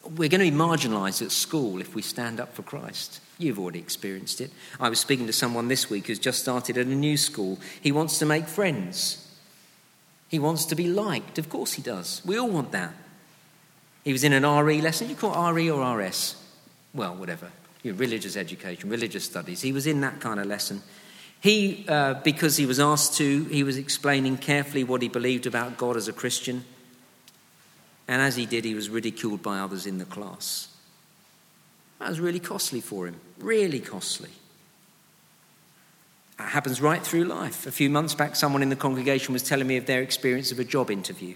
We're 0.05 0.29
going 0.29 0.45
to 0.45 0.51
be 0.51 0.57
marginalized 0.57 1.23
at 1.23 1.33
school 1.33 1.81
if 1.81 1.95
we 1.95 2.03
stand 2.03 2.39
up 2.39 2.55
for 2.55 2.63
Christ. 2.65 3.21
You've 3.39 3.59
already 3.59 3.79
experienced 3.79 4.43
it. 4.43 4.51
I 4.79 4.91
was 4.91 5.01
speaking 5.01 5.27
to 5.27 5.33
someone 5.33 5.69
this 5.69 5.89
week 5.89 6.09
who's 6.09 6.19
just 6.19 6.41
started 6.41 6.77
at 6.77 6.87
a 6.87 6.95
new 6.95 7.17
school. 7.17 7.59
He 7.81 7.93
wants 7.93 8.19
to 8.19 8.27
make 8.27 8.47
friends, 8.47 9.27
he 10.29 10.39
wants 10.39 10.67
to 10.67 10.75
be 10.75 10.87
liked. 10.87 11.39
Of 11.39 11.49
course, 11.49 11.73
he 11.73 11.83
does. 11.83 12.21
We 12.27 12.37
all 12.37 12.51
want 12.51 12.73
that. 12.73 12.93
He 14.07 14.13
was 14.13 14.23
in 14.23 14.33
an 14.33 14.45
RE 14.45 14.81
lesson. 14.83 15.09
You 15.09 15.17
call 15.17 15.53
RE 15.53 15.69
or 15.69 15.99
RS? 15.99 16.37
Well, 16.95 17.17
whatever. 17.17 17.51
religious 17.83 18.37
education, 18.37 18.89
religious 18.89 19.25
studies. 19.25 19.63
He 19.63 19.73
was 19.73 19.85
in 19.89 20.01
that 20.03 20.21
kind 20.21 20.39
of 20.39 20.47
lesson. 20.47 20.81
He, 21.41 21.85
uh, 21.89 22.15
because 22.15 22.57
he 22.57 22.67
was 22.67 22.79
asked 22.79 23.15
to, 23.15 23.45
he 23.47 23.65
was 23.65 23.77
explaining 23.77 24.39
carefully 24.39 24.85
what 24.85 25.03
he 25.03 25.09
believed 25.09 25.45
about 25.45 25.77
God 25.77 25.97
as 25.97 26.07
a 26.07 26.13
Christian. 26.13 26.65
And 28.07 28.23
as 28.23 28.37
he 28.37 28.47
did, 28.47 28.65
he 28.65 28.77
was 28.77 28.89
ridiculed 28.89 29.43
by 29.43 29.59
others 29.59 29.87
in 29.87 29.99
the 29.99 30.05
class. 30.05 30.69
That 31.99 32.09
was 32.09 32.21
really 32.21 32.39
costly 32.39 32.81
for 32.81 33.09
him, 33.09 33.17
really 33.41 33.81
costly. 33.81 34.31
That 36.39 36.51
happens 36.51 36.81
right 36.81 37.03
through 37.03 37.25
life. 37.25 37.67
A 37.67 37.73
few 37.73 37.91
months 37.91 38.15
back, 38.15 38.37
someone 38.37 38.63
in 38.63 38.69
the 38.69 38.77
congregation 38.77 39.33
was 39.33 39.43
telling 39.43 39.67
me 39.67 39.79
of 39.79 39.87
their 39.87 40.03
experience 40.03 40.53
of 40.53 40.61
a 40.61 40.65
job 40.65 40.93
interview. 40.93 41.35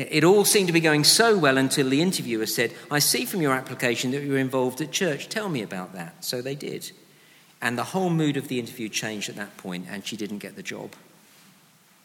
It 0.00 0.24
all 0.24 0.46
seemed 0.46 0.68
to 0.68 0.72
be 0.72 0.80
going 0.80 1.04
so 1.04 1.36
well 1.36 1.58
until 1.58 1.90
the 1.90 2.00
interviewer 2.00 2.46
said, 2.46 2.72
I 2.90 3.00
see 3.00 3.26
from 3.26 3.42
your 3.42 3.52
application 3.52 4.12
that 4.12 4.22
you 4.22 4.32
were 4.32 4.38
involved 4.38 4.80
at 4.80 4.92
church. 4.92 5.28
Tell 5.28 5.50
me 5.50 5.62
about 5.62 5.92
that. 5.92 6.24
So 6.24 6.40
they 6.40 6.54
did. 6.54 6.90
And 7.60 7.76
the 7.76 7.84
whole 7.84 8.08
mood 8.08 8.38
of 8.38 8.48
the 8.48 8.58
interview 8.58 8.88
changed 8.88 9.28
at 9.28 9.36
that 9.36 9.58
point, 9.58 9.86
and 9.90 10.06
she 10.06 10.16
didn't 10.16 10.38
get 10.38 10.56
the 10.56 10.62
job. 10.62 10.94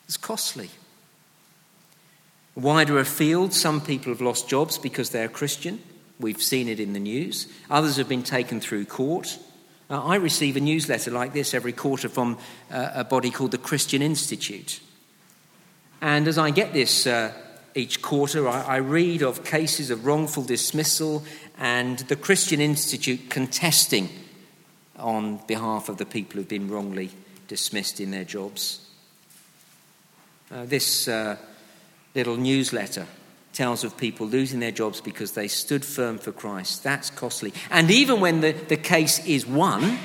It's 0.06 0.18
costly. 0.18 0.72
Wider 2.54 3.00
afield, 3.00 3.54
some 3.54 3.80
people 3.80 4.12
have 4.12 4.22
lost 4.22 4.50
jobs 4.50 4.78
because 4.78 5.12
they're 5.12 5.30
Christian. 5.30 5.82
We've 6.20 6.42
seen 6.42 6.68
it 6.68 6.82
in 6.82 6.92
the 6.92 7.00
news. 7.00 7.48
Others 7.70 7.96
have 7.96 8.10
been 8.10 8.24
taken 8.24 8.60
through 8.60 8.86
court. 8.86 9.40
Uh, 9.90 10.04
I 10.04 10.16
receive 10.16 10.58
a 10.58 10.62
newsletter 10.62 11.12
like 11.12 11.32
this 11.32 11.54
every 11.54 11.74
quarter 11.74 12.10
from 12.10 12.38
uh, 12.70 12.92
a 12.94 13.04
body 13.06 13.30
called 13.30 13.52
the 13.52 13.58
Christian 13.58 14.02
Institute. 14.02 14.82
And 16.02 16.28
as 16.28 16.38
I 16.38 16.50
get 16.50 16.74
this 16.74 17.08
uh, 17.08 17.34
each 17.76 18.02
quarter, 18.02 18.48
I, 18.48 18.62
I 18.62 18.76
read 18.78 19.22
of 19.22 19.44
cases 19.44 19.90
of 19.90 20.06
wrongful 20.06 20.44
dismissal 20.44 21.24
and 21.58 22.00
the 22.00 22.16
Christian 22.16 22.62
Institute 22.62 23.30
contesting 23.30 24.10
on 24.98 25.42
behalf 25.46 25.90
of 25.90 25.98
the 25.98 26.06
people 26.06 26.38
who've 26.38 26.48
been 26.48 26.70
wrongly 26.70 27.12
dismissed 27.48 28.00
in 28.00 28.12
their 28.12 28.24
jobs. 28.24 28.90
Uh, 30.50 30.66
this 30.66 31.08
uh, 31.10 31.36
little 32.16 32.38
newsletter 32.38 33.06
tells 33.52 33.84
of 33.84 33.98
people 33.98 34.28
losing 34.28 34.60
their 34.60 34.72
jobs 34.72 35.02
because 35.02 35.34
they 35.34 35.48
stood 35.48 35.84
firm 35.84 36.18
for 36.18 36.32
Christ. 36.32 36.84
That's 36.84 37.10
costly. 37.10 37.54
And 37.70 37.92
even 37.92 38.22
when 38.22 38.42
the, 38.42 38.54
the 38.54 38.78
case 38.78 39.26
is 39.26 39.46
won, 39.46 40.00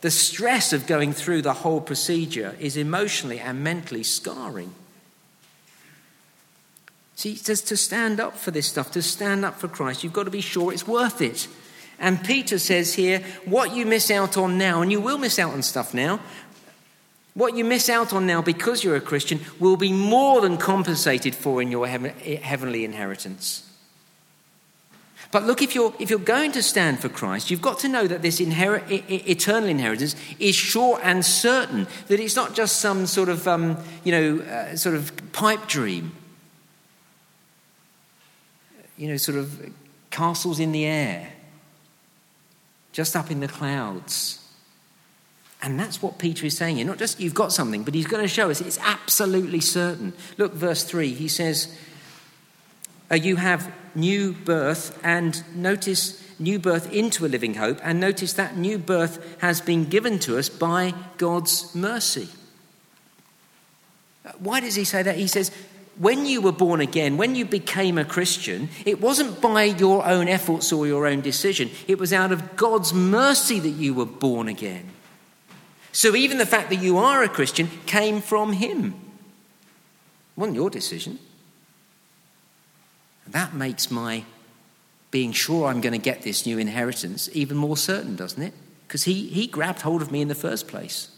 the 0.00 0.10
stress 0.10 0.72
of 0.72 0.86
going 0.86 1.12
through 1.12 1.42
the 1.42 1.52
whole 1.52 1.80
procedure 1.80 2.56
is 2.58 2.76
emotionally 2.76 3.40
and 3.40 3.62
mentally 3.62 4.02
scarring. 4.02 4.74
See, 7.14 7.30
he 7.30 7.36
says 7.36 7.60
to 7.62 7.76
stand 7.76 8.20
up 8.20 8.36
for 8.36 8.50
this 8.50 8.66
stuff, 8.66 8.90
to 8.92 9.02
stand 9.02 9.44
up 9.44 9.58
for 9.58 9.68
Christ, 9.68 10.02
you've 10.02 10.12
got 10.12 10.24
to 10.24 10.30
be 10.30 10.40
sure 10.40 10.72
it's 10.72 10.86
worth 10.86 11.20
it. 11.20 11.48
And 11.98 12.24
Peter 12.24 12.58
says 12.58 12.94
here, 12.94 13.20
what 13.44 13.74
you 13.74 13.86
miss 13.86 14.10
out 14.10 14.36
on 14.36 14.58
now, 14.58 14.82
and 14.82 14.90
you 14.90 15.00
will 15.00 15.18
miss 15.18 15.38
out 15.38 15.52
on 15.52 15.62
stuff 15.62 15.94
now, 15.94 16.20
what 17.34 17.56
you 17.56 17.64
miss 17.64 17.88
out 17.88 18.12
on 18.12 18.26
now 18.26 18.42
because 18.42 18.84
you're 18.84 18.96
a 18.96 19.00
Christian 19.00 19.40
will 19.58 19.76
be 19.76 19.92
more 19.92 20.40
than 20.40 20.58
compensated 20.58 21.34
for 21.34 21.62
in 21.62 21.70
your 21.70 21.86
heavenly 21.86 22.84
inheritance. 22.84 23.68
But 25.30 25.44
look, 25.44 25.62
if 25.62 25.74
you're, 25.74 25.94
if 25.98 26.10
you're 26.10 26.18
going 26.18 26.52
to 26.52 26.62
stand 26.62 27.00
for 27.00 27.08
Christ, 27.08 27.50
you've 27.50 27.62
got 27.62 27.78
to 27.80 27.88
know 27.88 28.06
that 28.06 28.20
this 28.20 28.38
inherit, 28.38 28.84
eternal 28.90 29.70
inheritance 29.70 30.14
is 30.38 30.54
sure 30.54 31.00
and 31.02 31.24
certain, 31.24 31.86
that 32.08 32.20
it's 32.20 32.36
not 32.36 32.54
just 32.54 32.82
some 32.82 33.06
sort 33.06 33.30
of, 33.30 33.48
um, 33.48 33.78
you 34.04 34.12
know, 34.12 34.44
uh, 34.44 34.76
sort 34.76 34.94
of 34.94 35.32
pipe 35.32 35.66
dream. 35.68 36.12
You 38.96 39.08
know, 39.08 39.16
sort 39.16 39.38
of 39.38 39.72
castles 40.10 40.60
in 40.60 40.72
the 40.72 40.84
air, 40.84 41.32
just 42.92 43.16
up 43.16 43.30
in 43.30 43.40
the 43.40 43.48
clouds. 43.48 44.38
And 45.62 45.78
that's 45.78 46.02
what 46.02 46.18
Peter 46.18 46.44
is 46.44 46.56
saying 46.56 46.76
here. 46.76 46.84
Not 46.84 46.98
just 46.98 47.20
you've 47.20 47.34
got 47.34 47.52
something, 47.52 47.84
but 47.84 47.94
he's 47.94 48.06
going 48.06 48.22
to 48.22 48.28
show 48.28 48.50
us 48.50 48.60
it's 48.60 48.78
absolutely 48.80 49.60
certain. 49.60 50.12
Look, 50.36 50.52
verse 50.52 50.82
3, 50.82 51.14
he 51.14 51.28
says, 51.28 51.76
uh, 53.10 53.14
You 53.14 53.36
have 53.36 53.72
new 53.94 54.32
birth, 54.32 54.98
and 55.04 55.42
notice 55.54 56.20
new 56.40 56.58
birth 56.58 56.92
into 56.92 57.24
a 57.24 57.28
living 57.28 57.54
hope, 57.54 57.78
and 57.84 58.00
notice 58.00 58.32
that 58.32 58.56
new 58.56 58.76
birth 58.76 59.40
has 59.40 59.60
been 59.60 59.84
given 59.84 60.18
to 60.18 60.36
us 60.36 60.48
by 60.48 60.94
God's 61.16 61.72
mercy. 61.74 62.28
Uh, 64.26 64.32
why 64.38 64.58
does 64.58 64.74
he 64.74 64.84
say 64.84 65.02
that? 65.04 65.16
He 65.16 65.28
says, 65.28 65.52
when 65.98 66.26
you 66.26 66.40
were 66.40 66.52
born 66.52 66.80
again, 66.80 67.16
when 67.16 67.34
you 67.34 67.44
became 67.44 67.98
a 67.98 68.04
Christian, 68.04 68.68
it 68.86 69.00
wasn't 69.00 69.40
by 69.40 69.64
your 69.64 70.06
own 70.06 70.28
efforts 70.28 70.72
or 70.72 70.86
your 70.86 71.06
own 71.06 71.20
decision. 71.20 71.70
It 71.86 71.98
was 71.98 72.12
out 72.12 72.32
of 72.32 72.56
God's 72.56 72.94
mercy 72.94 73.60
that 73.60 73.68
you 73.68 73.94
were 73.94 74.06
born 74.06 74.48
again. 74.48 74.88
So 75.92 76.16
even 76.16 76.38
the 76.38 76.46
fact 76.46 76.70
that 76.70 76.76
you 76.82 76.96
are 76.98 77.22
a 77.22 77.28
Christian 77.28 77.68
came 77.84 78.22
from 78.22 78.54
Him. 78.54 78.94
It 78.94 80.40
wasn't 80.40 80.56
your 80.56 80.70
decision. 80.70 81.18
That 83.26 83.54
makes 83.54 83.90
my 83.90 84.24
being 85.10 85.32
sure 85.32 85.68
I'm 85.68 85.82
going 85.82 85.92
to 85.92 85.98
get 85.98 86.22
this 86.22 86.46
new 86.46 86.58
inheritance 86.58 87.28
even 87.34 87.56
more 87.58 87.76
certain, 87.76 88.16
doesn't 88.16 88.42
it? 88.42 88.54
Because 88.88 89.04
he, 89.04 89.28
he 89.28 89.46
grabbed 89.46 89.82
hold 89.82 90.02
of 90.02 90.10
me 90.10 90.22
in 90.22 90.28
the 90.28 90.34
first 90.34 90.66
place. 90.66 91.11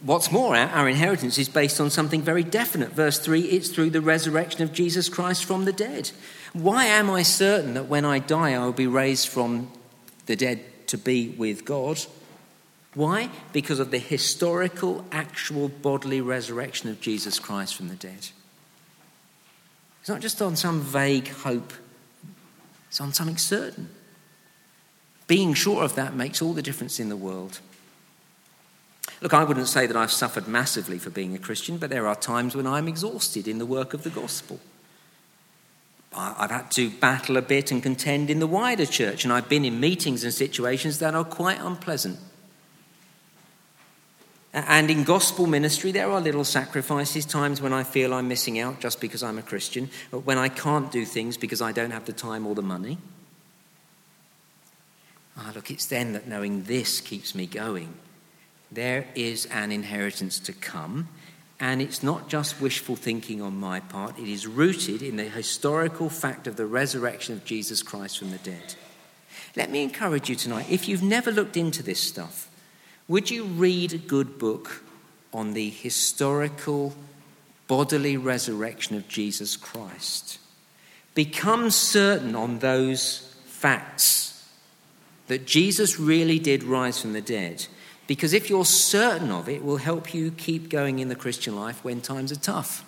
What's 0.00 0.30
more, 0.30 0.54
our, 0.56 0.68
our 0.68 0.88
inheritance 0.88 1.38
is 1.38 1.48
based 1.48 1.80
on 1.80 1.90
something 1.90 2.22
very 2.22 2.44
definite. 2.44 2.92
Verse 2.92 3.18
3 3.18 3.40
it's 3.40 3.68
through 3.68 3.90
the 3.90 4.00
resurrection 4.00 4.62
of 4.62 4.72
Jesus 4.72 5.08
Christ 5.08 5.44
from 5.44 5.64
the 5.64 5.72
dead. 5.72 6.10
Why 6.52 6.84
am 6.84 7.10
I 7.10 7.22
certain 7.22 7.74
that 7.74 7.88
when 7.88 8.04
I 8.04 8.18
die 8.18 8.54
I 8.54 8.58
will 8.58 8.72
be 8.72 8.86
raised 8.86 9.28
from 9.28 9.70
the 10.28 10.36
dead 10.36 10.60
to 10.88 10.98
be 10.98 11.28
with 11.30 11.64
God. 11.64 12.00
Why? 12.94 13.30
Because 13.52 13.80
of 13.80 13.90
the 13.90 13.98
historical, 13.98 15.04
actual 15.10 15.68
bodily 15.68 16.20
resurrection 16.20 16.90
of 16.90 17.00
Jesus 17.00 17.38
Christ 17.38 17.74
from 17.74 17.88
the 17.88 17.94
dead. 17.94 18.28
It's 20.00 20.08
not 20.08 20.20
just 20.20 20.40
on 20.40 20.56
some 20.56 20.80
vague 20.80 21.28
hope, 21.28 21.72
it's 22.88 23.00
on 23.00 23.12
something 23.12 23.36
certain. 23.36 23.90
Being 25.26 25.54
sure 25.54 25.82
of 25.82 25.94
that 25.96 26.14
makes 26.14 26.40
all 26.40 26.54
the 26.54 26.62
difference 26.62 26.98
in 27.00 27.10
the 27.10 27.16
world. 27.16 27.60
Look, 29.20 29.34
I 29.34 29.42
wouldn't 29.44 29.68
say 29.68 29.86
that 29.86 29.96
I've 29.96 30.12
suffered 30.12 30.46
massively 30.46 30.98
for 30.98 31.10
being 31.10 31.34
a 31.34 31.38
Christian, 31.38 31.76
but 31.78 31.90
there 31.90 32.06
are 32.06 32.14
times 32.14 32.54
when 32.54 32.66
I'm 32.66 32.86
exhausted 32.86 33.48
in 33.48 33.58
the 33.58 33.66
work 33.66 33.94
of 33.94 34.04
the 34.04 34.10
gospel. 34.10 34.60
I've 36.14 36.50
had 36.50 36.70
to 36.72 36.90
battle 36.90 37.36
a 37.36 37.42
bit 37.42 37.70
and 37.70 37.82
contend 37.82 38.30
in 38.30 38.38
the 38.38 38.46
wider 38.46 38.86
church, 38.86 39.24
and 39.24 39.32
I've 39.32 39.48
been 39.48 39.64
in 39.64 39.78
meetings 39.78 40.24
and 40.24 40.32
situations 40.32 41.00
that 41.00 41.14
are 41.14 41.24
quite 41.24 41.60
unpleasant. 41.60 42.18
And 44.54 44.90
in 44.90 45.04
gospel 45.04 45.46
ministry, 45.46 45.92
there 45.92 46.10
are 46.10 46.20
little 46.20 46.44
sacrifices, 46.44 47.26
times 47.26 47.60
when 47.60 47.72
I 47.72 47.84
feel 47.84 48.14
I'm 48.14 48.28
missing 48.28 48.58
out 48.58 48.80
just 48.80 49.00
because 49.00 49.22
I'm 49.22 49.38
a 49.38 49.42
Christian, 49.42 49.90
when 50.10 50.38
I 50.38 50.48
can't 50.48 50.90
do 50.90 51.04
things 51.04 51.36
because 51.36 51.60
I 51.60 51.72
don't 51.72 51.90
have 51.90 52.06
the 52.06 52.12
time 52.12 52.46
or 52.46 52.54
the 52.54 52.62
money. 52.62 52.98
Ah, 55.36 55.52
look, 55.54 55.70
it's 55.70 55.86
then 55.86 56.14
that 56.14 56.26
knowing 56.26 56.64
this 56.64 57.00
keeps 57.00 57.34
me 57.34 57.46
going. 57.46 57.94
There 58.70 59.06
is 59.14 59.46
an 59.46 59.72
inheritance 59.72 60.38
to 60.40 60.52
come, 60.52 61.08
and 61.58 61.80
it's 61.80 62.02
not 62.02 62.28
just 62.28 62.60
wishful 62.60 62.96
thinking 62.96 63.40
on 63.40 63.58
my 63.58 63.80
part, 63.80 64.18
it 64.18 64.28
is 64.28 64.46
rooted 64.46 65.02
in 65.02 65.16
the 65.16 65.24
historical 65.24 66.08
fact 66.08 66.46
of 66.46 66.56
the 66.56 66.66
resurrection 66.66 67.34
of 67.34 67.44
Jesus 67.44 67.82
Christ 67.82 68.18
from 68.18 68.30
the 68.30 68.38
dead. 68.38 68.74
Let 69.56 69.70
me 69.70 69.82
encourage 69.82 70.28
you 70.28 70.36
tonight 70.36 70.66
if 70.70 70.88
you've 70.88 71.02
never 71.02 71.32
looked 71.32 71.56
into 71.56 71.82
this 71.82 72.00
stuff, 72.00 72.50
would 73.08 73.30
you 73.30 73.44
read 73.44 73.92
a 73.94 73.98
good 73.98 74.38
book 74.38 74.84
on 75.32 75.54
the 75.54 75.70
historical 75.70 76.94
bodily 77.66 78.16
resurrection 78.16 78.96
of 78.96 79.08
Jesus 79.08 79.56
Christ? 79.56 80.38
Become 81.14 81.70
certain 81.70 82.36
on 82.36 82.58
those 82.58 83.34
facts 83.46 84.48
that 85.26 85.46
Jesus 85.46 85.98
really 85.98 86.38
did 86.38 86.62
rise 86.62 87.00
from 87.00 87.14
the 87.14 87.20
dead 87.20 87.66
because 88.08 88.32
if 88.32 88.50
you're 88.50 88.64
certain 88.64 89.30
of 89.30 89.48
it, 89.48 89.56
it 89.56 89.64
will 89.64 89.76
help 89.76 90.14
you 90.14 90.32
keep 90.32 90.70
going 90.70 90.98
in 90.98 91.08
the 91.08 91.14
Christian 91.14 91.54
life 91.54 91.84
when 91.84 92.00
times 92.00 92.32
are 92.32 92.36
tough. 92.36 92.84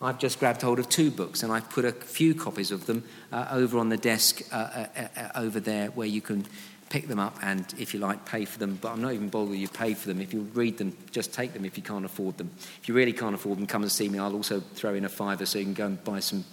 I've 0.00 0.18
just 0.18 0.40
grabbed 0.40 0.62
hold 0.62 0.78
of 0.78 0.88
two 0.88 1.10
books 1.10 1.42
and 1.42 1.52
I've 1.52 1.68
put 1.70 1.84
a 1.84 1.92
few 1.92 2.34
copies 2.34 2.70
of 2.70 2.86
them 2.86 3.04
uh, 3.30 3.46
over 3.50 3.78
on 3.78 3.90
the 3.90 3.96
desk 3.96 4.42
uh, 4.50 4.56
uh, 4.56 5.08
uh, 5.16 5.28
over 5.36 5.60
there 5.60 5.88
where 5.88 6.06
you 6.06 6.20
can 6.20 6.46
pick 6.88 7.06
them 7.06 7.18
up 7.18 7.36
and, 7.42 7.66
if 7.78 7.92
you 7.92 8.00
like, 8.00 8.24
pay 8.24 8.46
for 8.46 8.58
them. 8.58 8.78
But 8.80 8.92
I'm 8.92 9.02
not 9.02 9.12
even 9.12 9.28
bothered 9.28 9.56
you 9.56 9.68
pay 9.68 9.92
for 9.92 10.08
them. 10.08 10.20
If 10.20 10.32
you 10.32 10.40
read 10.54 10.78
them, 10.78 10.96
just 11.10 11.34
take 11.34 11.52
them 11.52 11.66
if 11.66 11.76
you 11.76 11.82
can't 11.82 12.04
afford 12.04 12.38
them. 12.38 12.50
If 12.80 12.88
you 12.88 12.94
really 12.94 13.12
can't 13.12 13.34
afford 13.34 13.58
them, 13.58 13.66
come 13.66 13.82
and 13.82 13.92
see 13.92 14.08
me. 14.08 14.18
I'll 14.18 14.34
also 14.34 14.60
throw 14.60 14.94
in 14.94 15.04
a 15.04 15.08
fiver 15.08 15.44
so 15.44 15.58
you 15.58 15.64
can 15.64 15.74
go 15.74 15.86
and 15.86 16.04
buy, 16.04 16.20
some, 16.20 16.44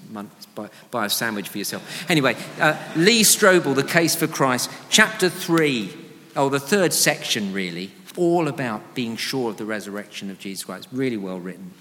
buy, 0.55 0.69
buy 0.89 1.05
a 1.05 1.09
sandwich 1.09 1.47
for 1.47 1.57
yourself. 1.57 2.09
Anyway, 2.09 2.35
uh, 2.59 2.77
Lee 2.97 3.21
Strobel, 3.21 3.75
The 3.75 3.83
Case 3.83 4.15
for 4.15 4.27
Christ, 4.27 4.69
chapter 4.89 5.29
3 5.29 6.00
oh, 6.35 6.49
the 6.49 6.59
third 6.59 6.93
section, 6.93 7.53
really, 7.53 7.91
all 8.17 8.47
about 8.47 8.95
being 8.95 9.15
sure 9.15 9.49
of 9.51 9.57
the 9.57 9.65
resurrection 9.65 10.29
of 10.29 10.39
Jesus 10.39 10.63
Christ. 10.63 10.87
Really 10.91 11.17
well 11.17 11.39
written, 11.39 11.73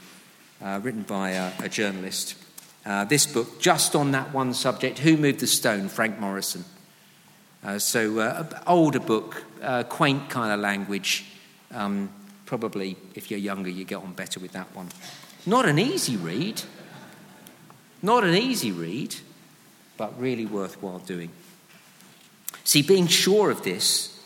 uh, 0.63 0.81
written 0.83 1.03
by 1.03 1.31
a, 1.31 1.53
a 1.61 1.69
journalist. 1.69 2.35
Uh, 2.85 3.05
this 3.05 3.27
book, 3.27 3.61
just 3.61 3.95
on 3.95 4.13
that 4.13 4.33
one 4.33 4.55
subject, 4.55 4.99
Who 5.01 5.17
Moved 5.17 5.41
the 5.41 5.47
Stone? 5.47 5.89
Frank 5.89 6.19
Morison. 6.19 6.65
Uh, 7.63 7.79
so, 7.79 8.19
uh, 8.21 8.63
older 8.67 9.01
book, 9.01 9.45
uh, 9.63 9.83
quaint 9.85 10.31
kind 10.31 10.53
of 10.53 10.61
language. 10.61 11.27
Um, 11.73 12.11
probably, 12.47 12.97
if 13.15 13.31
you're 13.31 13.41
younger, 13.41 13.69
you 13.69 13.85
get 13.85 13.97
on 13.97 14.13
better 14.15 14.41
with 14.41 14.53
that 14.53 14.75
one. 14.75 14.89
Not 15.45 15.67
an 15.67 15.79
easy 15.79 16.17
read. 16.17 16.63
Not 18.03 18.25
an 18.25 18.35
easy 18.35 18.73
read, 18.73 19.15
but 19.99 20.19
really 20.19 20.47
worthwhile 20.47 21.01
doing. 21.01 21.31
See, 22.65 22.83
being 22.83 23.07
sure 23.07 23.51
of 23.51 23.63
this 23.63 24.20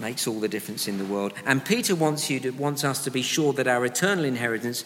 makes 0.00 0.26
all 0.26 0.40
the 0.40 0.48
difference 0.48 0.88
in 0.88 0.98
the 0.98 1.04
world. 1.04 1.32
And 1.44 1.64
Peter 1.64 1.94
wants, 1.94 2.30
you 2.30 2.40
to, 2.40 2.50
wants 2.50 2.84
us 2.84 3.04
to 3.04 3.10
be 3.10 3.22
sure 3.22 3.52
that 3.54 3.68
our 3.68 3.84
eternal 3.84 4.24
inheritance 4.24 4.84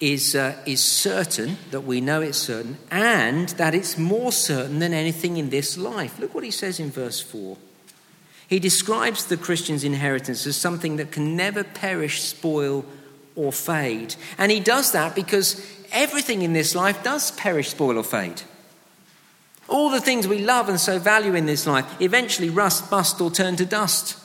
is, 0.00 0.34
uh, 0.34 0.56
is 0.66 0.82
certain, 0.82 1.56
that 1.70 1.82
we 1.82 2.00
know 2.00 2.20
it's 2.20 2.38
certain, 2.38 2.78
and 2.90 3.48
that 3.50 3.74
it's 3.74 3.96
more 3.96 4.32
certain 4.32 4.78
than 4.78 4.92
anything 4.92 5.36
in 5.36 5.50
this 5.50 5.78
life. 5.78 6.18
Look 6.18 6.34
what 6.34 6.44
he 6.44 6.50
says 6.50 6.80
in 6.80 6.90
verse 6.90 7.20
4. 7.20 7.56
He 8.48 8.58
describes 8.58 9.26
the 9.26 9.36
Christian's 9.36 9.84
inheritance 9.84 10.46
as 10.46 10.56
something 10.56 10.96
that 10.96 11.10
can 11.10 11.36
never 11.36 11.64
perish, 11.64 12.22
spoil, 12.22 12.84
or 13.36 13.52
fade. 13.52 14.14
And 14.38 14.52
he 14.52 14.60
does 14.60 14.92
that 14.92 15.14
because 15.14 15.64
everything 15.92 16.42
in 16.42 16.52
this 16.52 16.74
life 16.74 17.02
does 17.02 17.30
perish, 17.32 17.70
spoil, 17.70 17.98
or 17.98 18.04
fade. 18.04 18.42
All 19.68 19.90
the 19.90 20.00
things 20.00 20.28
we 20.28 20.40
love 20.40 20.68
and 20.68 20.78
so 20.78 20.98
value 20.98 21.34
in 21.34 21.46
this 21.46 21.66
life 21.66 21.86
eventually 22.00 22.50
rust, 22.50 22.90
bust, 22.90 23.20
or 23.20 23.30
turn 23.30 23.56
to 23.56 23.64
dust. 23.64 24.18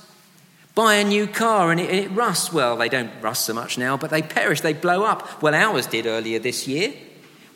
Buy 0.76 0.96
a 0.96 1.04
new 1.04 1.28
car 1.28 1.72
and 1.72 1.80
it, 1.80 1.90
it 1.90 2.12
rusts. 2.12 2.54
Well, 2.54 2.78
they 2.78 2.90
don't 2.90 3.12
rust 3.22 3.46
so 3.46 3.54
much 3.54 3.78
now, 3.78 3.98
but 3.98 4.10
they 4.10 4.22
perish, 4.22 4.62
they 4.62 4.74
blow 4.74 5.04
up. 5.04 5.42
Well, 5.42 5.56
ours 5.56 5.88
did 5.88 6.06
earlier 6.06 6.40
this 6.40 6.68
year. 6.68 6.94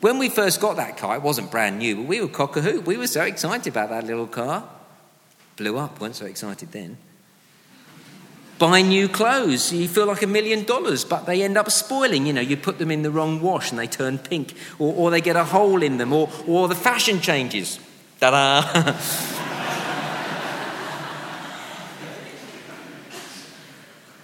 When 0.00 0.18
we 0.18 0.28
first 0.28 0.60
got 0.60 0.76
that 0.76 0.98
car, 0.98 1.16
it 1.16 1.22
wasn't 1.22 1.50
brand 1.50 1.78
new, 1.78 1.96
but 1.96 2.06
we 2.06 2.20
were 2.20 2.28
cock 2.28 2.56
a 2.56 2.60
hoop. 2.60 2.84
We 2.84 2.96
were 2.96 3.06
so 3.06 3.22
excited 3.22 3.72
about 3.72 3.90
that 3.90 4.04
little 4.04 4.26
car. 4.26 4.68
Blew 5.56 5.78
up, 5.78 6.00
weren't 6.00 6.16
so 6.16 6.26
excited 6.26 6.72
then. 6.72 6.98
Buy 8.58 8.82
new 8.82 9.08
clothes, 9.08 9.72
you 9.72 9.88
feel 9.88 10.06
like 10.06 10.22
a 10.22 10.28
million 10.28 10.64
dollars, 10.64 11.04
but 11.04 11.26
they 11.26 11.42
end 11.42 11.58
up 11.58 11.70
spoiling. 11.70 12.26
You 12.26 12.32
know, 12.32 12.40
you 12.40 12.56
put 12.56 12.78
them 12.78 12.90
in 12.90 13.02
the 13.02 13.10
wrong 13.10 13.40
wash 13.40 13.70
and 13.70 13.78
they 13.78 13.88
turn 13.88 14.18
pink, 14.18 14.54
or, 14.78 14.94
or 14.94 15.10
they 15.10 15.20
get 15.20 15.34
a 15.34 15.44
hole 15.44 15.82
in 15.82 15.98
them, 15.98 16.12
or, 16.12 16.30
or 16.46 16.68
the 16.68 16.74
fashion 16.74 17.20
changes. 17.20 17.80
Ta 18.20 18.30
da! 18.30 19.40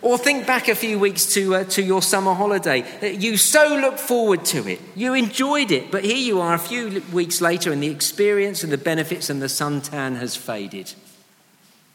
Or 0.03 0.17
think 0.17 0.47
back 0.47 0.69
a 0.69 0.75
few 0.75 0.99
weeks 0.99 1.27
to, 1.35 1.57
uh, 1.57 1.65
to 1.65 1.83
your 1.83 2.01
summer 2.01 2.33
holiday. 2.33 2.85
You 3.03 3.37
so 3.37 3.77
looked 3.81 4.01
forward 4.01 4.47
to 4.47 4.67
it. 4.67 4.81
You 4.97 5.13
enjoyed 5.13 5.71
it. 5.71 5.91
But 5.91 6.05
here 6.05 6.17
you 6.17 6.41
are 6.41 6.55
a 6.55 6.59
few 6.59 7.03
weeks 7.13 7.43
later, 7.43 7.71
and 7.71 7.83
the 7.83 7.91
experience 7.91 8.65
and 8.65 8.73
the 8.73 8.79
benefits 8.79 9.29
and 9.29 9.43
the 9.43 9.47
suntan 9.47 10.17
has 10.17 10.37
faded. 10.37 10.95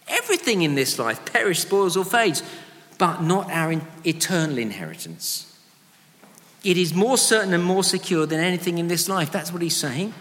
Everything 0.07 0.61
in 0.61 0.75
this 0.75 0.99
life 0.99 1.25
perishes, 1.31 1.63
spoils, 1.63 1.97
or 1.97 2.05
fades, 2.05 2.43
but 2.97 3.21
not 3.21 3.51
our 3.51 3.81
eternal 4.05 4.57
inheritance. 4.57 5.51
It 6.63 6.77
is 6.77 6.93
more 6.93 7.17
certain 7.17 7.53
and 7.53 7.63
more 7.63 7.83
secure 7.83 8.25
than 8.25 8.39
anything 8.39 8.77
in 8.77 8.87
this 8.87 9.07
life. 9.07 9.31
That's 9.31 9.51
what 9.51 9.61
he's 9.61 9.77
saying. 9.77 10.13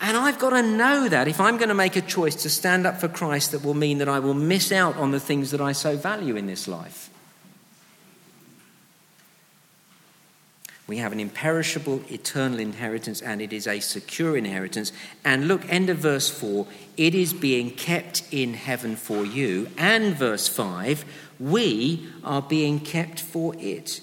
And 0.00 0.16
I've 0.16 0.38
got 0.38 0.50
to 0.50 0.62
know 0.62 1.08
that 1.08 1.28
if 1.28 1.40
I'm 1.40 1.56
going 1.56 1.68
to 1.68 1.74
make 1.74 1.96
a 1.96 2.02
choice 2.02 2.34
to 2.36 2.50
stand 2.50 2.86
up 2.86 3.00
for 3.00 3.08
Christ, 3.08 3.52
that 3.52 3.64
will 3.64 3.74
mean 3.74 3.98
that 3.98 4.08
I 4.08 4.18
will 4.18 4.34
miss 4.34 4.70
out 4.70 4.96
on 4.96 5.10
the 5.10 5.20
things 5.20 5.50
that 5.50 5.60
I 5.60 5.72
so 5.72 5.96
value 5.96 6.36
in 6.36 6.46
this 6.46 6.68
life. 6.68 7.10
We 10.86 10.98
have 10.98 11.12
an 11.12 11.18
imperishable 11.18 12.02
eternal 12.10 12.60
inheritance, 12.60 13.20
and 13.20 13.42
it 13.42 13.52
is 13.52 13.66
a 13.66 13.80
secure 13.80 14.36
inheritance. 14.36 14.92
And 15.24 15.48
look, 15.48 15.68
end 15.68 15.90
of 15.90 15.98
verse 15.98 16.30
4 16.30 16.66
it 16.96 17.14
is 17.14 17.32
being 17.32 17.70
kept 17.70 18.22
in 18.30 18.54
heaven 18.54 18.96
for 18.96 19.24
you. 19.24 19.68
And 19.76 20.16
verse 20.16 20.48
5 20.48 21.04
we 21.38 22.08
are 22.24 22.40
being 22.40 22.80
kept 22.80 23.20
for 23.20 23.54
it. 23.58 24.00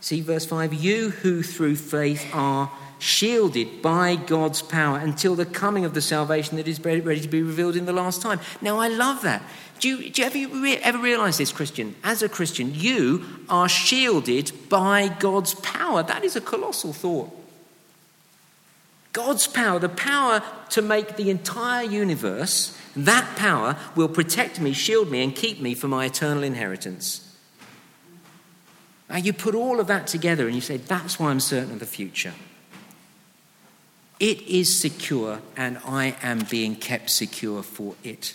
See, 0.00 0.20
verse 0.20 0.44
5 0.44 0.74
you 0.74 1.10
who 1.10 1.42
through 1.42 1.76
faith 1.76 2.28
are 2.34 2.70
shielded 2.98 3.82
by 3.82 4.16
God's 4.16 4.62
power 4.62 4.98
until 4.98 5.34
the 5.34 5.46
coming 5.46 5.84
of 5.84 5.94
the 5.94 6.00
salvation 6.00 6.56
that 6.56 6.68
is 6.68 6.80
ready 6.80 7.20
to 7.20 7.28
be 7.28 7.42
revealed 7.42 7.76
in 7.76 7.86
the 7.86 7.92
last 7.92 8.22
time. 8.22 8.40
Now, 8.60 8.78
I 8.78 8.88
love 8.88 9.22
that. 9.22 9.42
Do 9.80 9.88
you, 9.88 10.10
do 10.10 10.22
you 10.22 10.48
ever, 10.48 10.80
ever 10.82 10.98
realize 10.98 11.38
this, 11.38 11.52
Christian? 11.52 11.94
As 12.02 12.22
a 12.22 12.28
Christian, 12.28 12.74
you 12.74 13.24
are 13.48 13.68
shielded 13.68 14.50
by 14.68 15.08
God's 15.08 15.54
power. 15.54 16.02
That 16.02 16.24
is 16.24 16.36
a 16.36 16.40
colossal 16.40 16.92
thought. 16.92 17.30
God's 19.12 19.46
power, 19.46 19.78
the 19.78 19.88
power 19.88 20.42
to 20.70 20.82
make 20.82 21.16
the 21.16 21.30
entire 21.30 21.84
universe, 21.84 22.76
that 22.94 23.36
power 23.36 23.76
will 23.94 24.08
protect 24.08 24.60
me, 24.60 24.72
shield 24.72 25.10
me, 25.10 25.22
and 25.22 25.34
keep 25.34 25.60
me 25.60 25.74
for 25.74 25.88
my 25.88 26.04
eternal 26.06 26.42
inheritance. 26.42 27.22
Now, 29.08 29.16
you 29.16 29.32
put 29.32 29.54
all 29.54 29.80
of 29.80 29.86
that 29.86 30.06
together 30.06 30.46
and 30.46 30.54
you 30.54 30.60
say, 30.60 30.78
that's 30.78 31.18
why 31.18 31.30
I'm 31.30 31.40
certain 31.40 31.72
of 31.72 31.80
the 31.80 31.86
future. 31.86 32.34
It 34.18 34.42
is 34.42 34.78
secure, 34.78 35.40
and 35.56 35.78
I 35.84 36.16
am 36.22 36.46
being 36.50 36.74
kept 36.74 37.10
secure 37.10 37.62
for 37.62 37.94
it. 38.02 38.34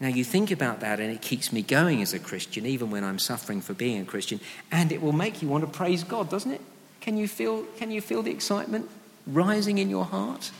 Now, 0.00 0.08
you 0.08 0.24
think 0.24 0.50
about 0.50 0.80
that, 0.80 1.00
and 1.00 1.12
it 1.12 1.22
keeps 1.22 1.52
me 1.52 1.62
going 1.62 2.02
as 2.02 2.12
a 2.12 2.18
Christian, 2.18 2.66
even 2.66 2.90
when 2.90 3.04
I'm 3.04 3.18
suffering 3.18 3.60
for 3.60 3.74
being 3.74 4.00
a 4.00 4.04
Christian, 4.04 4.40
and 4.70 4.92
it 4.92 5.02
will 5.02 5.12
make 5.12 5.42
you 5.42 5.48
want 5.48 5.64
to 5.64 5.70
praise 5.70 6.02
God, 6.04 6.30
doesn't 6.30 6.50
it? 6.50 6.60
Can 7.00 7.16
you 7.16 7.28
feel, 7.28 7.62
can 7.78 7.90
you 7.90 8.00
feel 8.00 8.22
the 8.22 8.30
excitement 8.30 8.90
rising 9.26 9.78
in 9.78 9.88
your 9.88 10.04
heart? 10.04 10.50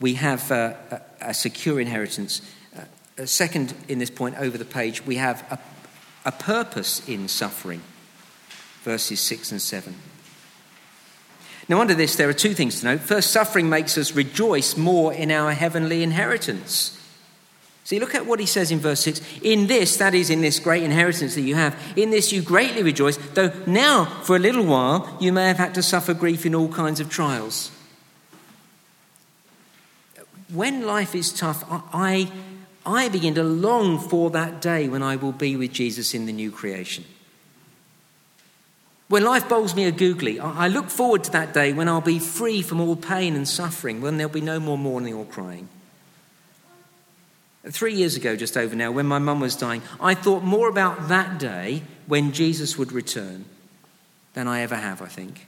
We 0.00 0.14
have 0.14 0.50
uh, 0.50 0.74
a, 0.90 1.00
a, 1.20 1.34
secure 1.34 1.80
inheritance. 1.80 2.42
Uh, 2.76 2.82
a 3.18 3.26
second, 3.26 3.74
in 3.88 3.98
this 3.98 4.10
point 4.10 4.36
over 4.38 4.58
the 4.58 4.64
page, 4.64 5.06
we 5.06 5.16
have 5.16 5.44
a, 5.50 6.28
a 6.28 6.32
purpose 6.32 7.08
in 7.08 7.28
suffering, 7.28 7.80
verses 8.82 9.20
6 9.20 9.52
and 9.52 9.62
7. 9.62 9.94
Now, 11.68 11.80
under 11.80 11.94
this, 11.94 12.16
there 12.16 12.28
are 12.28 12.34
two 12.34 12.52
things 12.52 12.80
to 12.80 12.86
note. 12.86 13.00
First, 13.00 13.30
suffering 13.30 13.68
makes 13.70 13.96
us 13.96 14.12
rejoice 14.12 14.76
more 14.76 15.14
in 15.14 15.30
our 15.30 15.52
heavenly 15.52 16.02
inheritance. 16.02 17.00
See, 17.84 18.00
look 18.00 18.14
at 18.14 18.24
what 18.24 18.40
he 18.40 18.46
says 18.46 18.70
in 18.70 18.78
verse 18.78 19.00
6. 19.00 19.20
In 19.42 19.66
this, 19.66 19.98
that 19.98 20.14
is, 20.14 20.30
in 20.30 20.40
this 20.40 20.58
great 20.58 20.82
inheritance 20.82 21.34
that 21.34 21.42
you 21.42 21.54
have, 21.54 21.76
in 21.96 22.10
this 22.10 22.32
you 22.32 22.40
greatly 22.40 22.82
rejoice, 22.82 23.18
though 23.34 23.52
now, 23.66 24.06
for 24.22 24.36
a 24.36 24.38
little 24.38 24.64
while, 24.64 25.16
you 25.20 25.32
may 25.32 25.48
have 25.48 25.58
had 25.58 25.74
to 25.74 25.82
suffer 25.82 26.14
grief 26.14 26.46
in 26.46 26.54
all 26.54 26.68
kinds 26.68 26.98
of 26.98 27.10
trials. 27.10 27.70
When 30.52 30.86
life 30.86 31.14
is 31.14 31.32
tough, 31.32 31.64
I, 31.68 32.30
I 32.86 33.08
begin 33.08 33.34
to 33.34 33.42
long 33.42 33.98
for 33.98 34.30
that 34.30 34.62
day 34.62 34.88
when 34.88 35.02
I 35.02 35.16
will 35.16 35.32
be 35.32 35.56
with 35.56 35.72
Jesus 35.72 36.14
in 36.14 36.24
the 36.24 36.32
new 36.32 36.50
creation. 36.50 37.04
When 39.08 39.22
life 39.24 39.48
bowls 39.48 39.74
me 39.74 39.84
a 39.84 39.92
googly, 39.92 40.40
I 40.40 40.68
look 40.68 40.88
forward 40.88 41.24
to 41.24 41.32
that 41.32 41.52
day 41.52 41.72
when 41.72 41.88
I'll 41.88 42.00
be 42.00 42.18
free 42.18 42.62
from 42.62 42.80
all 42.80 42.96
pain 42.96 43.36
and 43.36 43.46
suffering, 43.46 44.00
when 44.00 44.16
there'll 44.16 44.32
be 44.32 44.40
no 44.40 44.58
more 44.58 44.78
mourning 44.78 45.14
or 45.14 45.26
crying. 45.26 45.68
Three 47.66 47.94
years 47.94 48.16
ago, 48.16 48.36
just 48.36 48.56
over 48.56 48.74
now, 48.74 48.90
when 48.90 49.06
my 49.06 49.18
mum 49.18 49.40
was 49.40 49.56
dying, 49.56 49.82
I 50.00 50.14
thought 50.14 50.42
more 50.42 50.68
about 50.68 51.08
that 51.08 51.38
day 51.38 51.82
when 52.06 52.32
Jesus 52.32 52.76
would 52.76 52.92
return 52.92 53.46
than 54.34 54.48
I 54.48 54.60
ever 54.60 54.76
have, 54.76 55.00
I 55.00 55.06
think. 55.06 55.46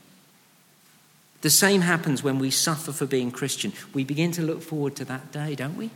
The 1.43 1.51
same 1.51 1.83
happens 1.83 2.23
when 2.23 2.39
we 2.39 2.51
suffer 2.51 2.93
for 2.93 3.07
being 3.07 3.31
Christian. 3.31 3.73
We 3.93 4.05
begin 4.05 4.33
to 4.33 4.43
look 4.43 4.63
forward 4.63 4.97
to 4.97 5.05
that 5.07 5.33
day, 5.33 5.55
don't 5.55 5.77
we? 5.77 5.91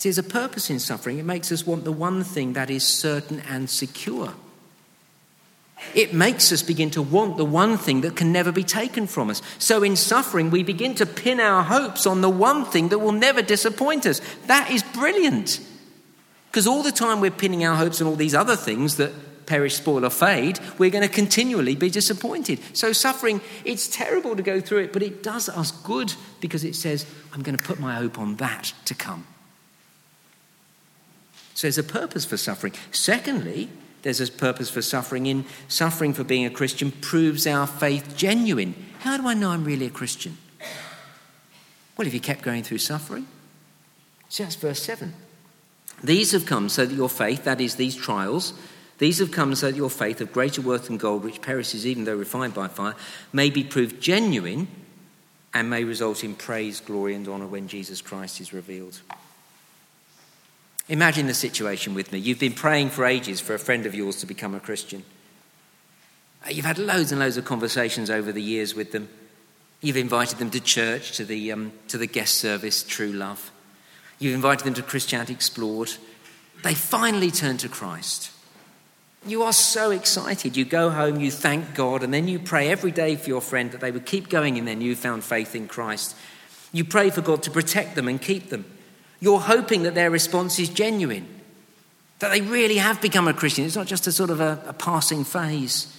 There's 0.00 0.18
a 0.18 0.22
purpose 0.22 0.70
in 0.70 0.80
suffering. 0.80 1.18
It 1.18 1.24
makes 1.24 1.52
us 1.52 1.66
want 1.66 1.84
the 1.84 1.92
one 1.92 2.24
thing 2.24 2.54
that 2.54 2.70
is 2.70 2.84
certain 2.84 3.40
and 3.40 3.70
secure. 3.70 4.34
It 5.94 6.14
makes 6.14 6.52
us 6.52 6.62
begin 6.62 6.90
to 6.90 7.02
want 7.02 7.36
the 7.36 7.44
one 7.44 7.76
thing 7.76 8.00
that 8.02 8.16
can 8.16 8.32
never 8.32 8.52
be 8.52 8.64
taken 8.64 9.06
from 9.06 9.30
us. 9.30 9.42
So, 9.58 9.82
in 9.82 9.96
suffering, 9.96 10.50
we 10.50 10.62
begin 10.62 10.94
to 10.96 11.06
pin 11.06 11.40
our 11.40 11.62
hopes 11.62 12.06
on 12.06 12.20
the 12.20 12.30
one 12.30 12.64
thing 12.64 12.88
that 12.88 12.98
will 12.98 13.12
never 13.12 13.42
disappoint 13.42 14.06
us. 14.06 14.20
That 14.46 14.70
is 14.70 14.82
brilliant. 14.82 15.60
Because 16.50 16.66
all 16.66 16.82
the 16.82 16.92
time 16.92 17.20
we're 17.20 17.30
pinning 17.30 17.64
our 17.64 17.76
hopes 17.76 18.00
on 18.00 18.06
all 18.06 18.16
these 18.16 18.34
other 18.34 18.56
things 18.56 18.96
that 18.96 19.12
perish, 19.46 19.76
spoil, 19.76 20.04
or 20.04 20.10
fade, 20.10 20.58
we're 20.78 20.90
going 20.90 21.06
to 21.06 21.14
continually 21.14 21.74
be 21.74 21.90
disappointed. 21.90 22.60
So, 22.74 22.92
suffering, 22.92 23.40
it's 23.64 23.88
terrible 23.88 24.36
to 24.36 24.42
go 24.42 24.60
through 24.60 24.78
it, 24.78 24.92
but 24.92 25.02
it 25.02 25.22
does 25.22 25.48
us 25.48 25.72
good 25.72 26.14
because 26.40 26.64
it 26.64 26.74
says, 26.74 27.06
I'm 27.32 27.42
going 27.42 27.56
to 27.56 27.64
put 27.64 27.78
my 27.78 27.94
hope 27.94 28.18
on 28.18 28.36
that 28.36 28.72
to 28.86 28.94
come. 28.94 29.26
So, 31.54 31.66
there's 31.66 31.78
a 31.78 31.82
purpose 31.82 32.24
for 32.24 32.36
suffering. 32.36 32.72
Secondly, 32.92 33.68
there's 34.02 34.20
a 34.20 34.30
purpose 34.30 34.68
for 34.68 34.82
suffering. 34.82 35.26
In 35.26 35.44
suffering 35.68 36.12
for 36.12 36.24
being 36.24 36.44
a 36.44 36.50
Christian 36.50 36.90
proves 36.90 37.46
our 37.46 37.66
faith 37.66 38.16
genuine. 38.16 38.74
How 39.00 39.16
do 39.16 39.26
I 39.26 39.34
know 39.34 39.50
I'm 39.50 39.64
really 39.64 39.86
a 39.86 39.90
Christian? 39.90 40.38
Well, 41.96 42.06
if 42.06 42.14
you 42.14 42.20
kept 42.20 42.42
going 42.42 42.62
through 42.62 42.78
suffering. 42.78 43.26
See, 44.28 44.42
that's 44.42 44.56
verse 44.56 44.82
7. 44.82 45.12
These 46.02 46.32
have 46.32 46.46
come 46.46 46.68
so 46.68 46.84
that 46.84 46.94
your 46.94 47.08
faith, 47.08 47.44
that 47.44 47.60
is, 47.60 47.76
these 47.76 47.94
trials, 47.94 48.54
these 48.98 49.18
have 49.18 49.30
come 49.30 49.54
so 49.54 49.70
that 49.70 49.76
your 49.76 49.90
faith 49.90 50.20
of 50.20 50.32
greater 50.32 50.60
worth 50.60 50.86
than 50.86 50.96
gold, 50.96 51.24
which 51.24 51.42
perishes 51.42 51.86
even 51.86 52.04
though 52.04 52.16
refined 52.16 52.54
by 52.54 52.68
fire, 52.68 52.94
may 53.32 53.50
be 53.50 53.62
proved 53.62 54.00
genuine 54.00 54.68
and 55.54 55.68
may 55.68 55.84
result 55.84 56.24
in 56.24 56.34
praise, 56.34 56.80
glory, 56.80 57.14
and 57.14 57.28
honour 57.28 57.46
when 57.46 57.68
Jesus 57.68 58.00
Christ 58.00 58.40
is 58.40 58.52
revealed. 58.52 59.00
Imagine 60.92 61.26
the 61.26 61.32
situation 61.32 61.94
with 61.94 62.12
me. 62.12 62.18
You've 62.18 62.38
been 62.38 62.52
praying 62.52 62.90
for 62.90 63.06
ages 63.06 63.40
for 63.40 63.54
a 63.54 63.58
friend 63.58 63.86
of 63.86 63.94
yours 63.94 64.16
to 64.16 64.26
become 64.26 64.54
a 64.54 64.60
Christian. 64.60 65.04
Uh, 66.44 66.50
you've 66.50 66.66
had 66.66 66.76
loads 66.76 67.10
and 67.10 67.18
loads 67.18 67.38
of 67.38 67.46
conversations 67.46 68.10
over 68.10 68.30
the 68.30 68.42
years 68.42 68.74
with 68.74 68.92
them. 68.92 69.08
You've 69.80 69.96
invited 69.96 70.38
them 70.38 70.50
to 70.50 70.60
church, 70.60 71.12
to 71.12 71.24
the, 71.24 71.50
um, 71.50 71.72
to 71.88 71.96
the 71.96 72.06
guest 72.06 72.34
service, 72.34 72.82
True 72.82 73.10
Love. 73.10 73.50
You've 74.18 74.34
invited 74.34 74.66
them 74.66 74.74
to 74.74 74.82
Christianity 74.82 75.32
Explored. 75.32 75.92
They 76.62 76.74
finally 76.74 77.30
turn 77.30 77.56
to 77.56 77.70
Christ. 77.70 78.30
You 79.26 79.44
are 79.44 79.54
so 79.54 79.92
excited. 79.92 80.58
You 80.58 80.66
go 80.66 80.90
home, 80.90 81.18
you 81.20 81.30
thank 81.30 81.74
God, 81.74 82.02
and 82.02 82.12
then 82.12 82.28
you 82.28 82.38
pray 82.38 82.68
every 82.68 82.90
day 82.90 83.16
for 83.16 83.30
your 83.30 83.40
friend 83.40 83.72
that 83.72 83.80
they 83.80 83.92
would 83.92 84.04
keep 84.04 84.28
going 84.28 84.58
in 84.58 84.66
their 84.66 84.76
newfound 84.76 85.24
faith 85.24 85.54
in 85.54 85.68
Christ. 85.68 86.14
You 86.70 86.84
pray 86.84 87.08
for 87.08 87.22
God 87.22 87.42
to 87.44 87.50
protect 87.50 87.94
them 87.94 88.08
and 88.08 88.20
keep 88.20 88.50
them. 88.50 88.66
You're 89.22 89.38
hoping 89.38 89.84
that 89.84 89.94
their 89.94 90.10
response 90.10 90.58
is 90.58 90.68
genuine, 90.68 91.28
that 92.18 92.32
they 92.32 92.40
really 92.40 92.78
have 92.78 93.00
become 93.00 93.28
a 93.28 93.32
Christian. 93.32 93.64
It's 93.64 93.76
not 93.76 93.86
just 93.86 94.08
a 94.08 94.12
sort 94.12 94.30
of 94.30 94.40
a, 94.40 94.60
a 94.66 94.72
passing 94.72 95.22
phase. 95.22 95.96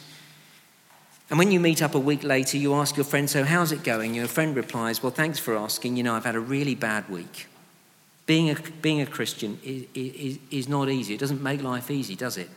And 1.30 1.40
when 1.40 1.50
you 1.50 1.62
meet 1.62 1.82
up 1.82 1.96
a 1.96 2.00
week 2.00 2.26
later, 2.26 2.58
you 2.58 2.74
ask 2.74 2.98
your 2.98 3.06
friend, 3.06 3.30
So, 3.30 3.46
how's 3.46 3.72
it 3.72 3.82
going? 3.82 4.14
Your 4.14 4.28
friend 4.28 4.54
replies, 4.54 5.02
Well, 5.02 5.14
thanks 5.14 5.40
for 5.40 5.56
asking. 5.56 5.96
You 5.96 6.04
know, 6.04 6.16
I've 6.16 6.26
had 6.26 6.36
a 6.36 6.40
really 6.42 6.76
bad 6.76 7.08
week. 7.08 7.48
Being 8.26 8.50
a, 8.50 8.56
being 8.82 9.00
a 9.00 9.06
Christian 9.06 9.58
is, 9.64 9.86
is, 9.96 10.40
is 10.52 10.68
not 10.68 10.90
easy. 10.90 11.14
It 11.14 11.22
doesn't 11.22 11.42
make 11.42 11.64
life 11.64 11.90
easy, 11.90 12.18
does 12.18 12.36
it? 12.36 12.50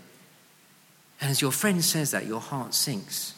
And 1.20 1.30
as 1.30 1.40
your 1.40 1.52
friend 1.52 1.84
says 1.84 2.10
that, 2.10 2.26
your 2.26 2.40
heart 2.40 2.74
sinks. 2.74 3.35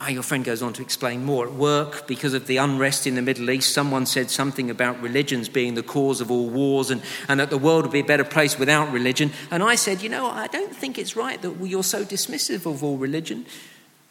Ah, 0.00 0.10
your 0.10 0.22
friend 0.22 0.44
goes 0.44 0.62
on 0.62 0.72
to 0.74 0.82
explain 0.82 1.24
more. 1.24 1.48
At 1.48 1.54
work, 1.54 2.06
because 2.06 2.32
of 2.32 2.46
the 2.46 2.58
unrest 2.58 3.04
in 3.06 3.16
the 3.16 3.22
Middle 3.22 3.50
East, 3.50 3.74
someone 3.74 4.06
said 4.06 4.30
something 4.30 4.70
about 4.70 5.02
religions 5.02 5.48
being 5.48 5.74
the 5.74 5.82
cause 5.82 6.20
of 6.20 6.30
all 6.30 6.48
wars 6.48 6.90
and, 6.90 7.02
and 7.26 7.40
that 7.40 7.50
the 7.50 7.58
world 7.58 7.82
would 7.82 7.92
be 7.92 8.00
a 8.00 8.04
better 8.04 8.24
place 8.24 8.60
without 8.60 8.92
religion. 8.92 9.32
And 9.50 9.60
I 9.60 9.74
said, 9.74 10.00
You 10.00 10.08
know, 10.08 10.28
I 10.30 10.46
don't 10.46 10.74
think 10.74 10.98
it's 10.98 11.16
right 11.16 11.42
that 11.42 11.66
you're 11.66 11.82
so 11.82 12.04
dismissive 12.04 12.64
of 12.64 12.84
all 12.84 12.96
religion. 12.96 13.44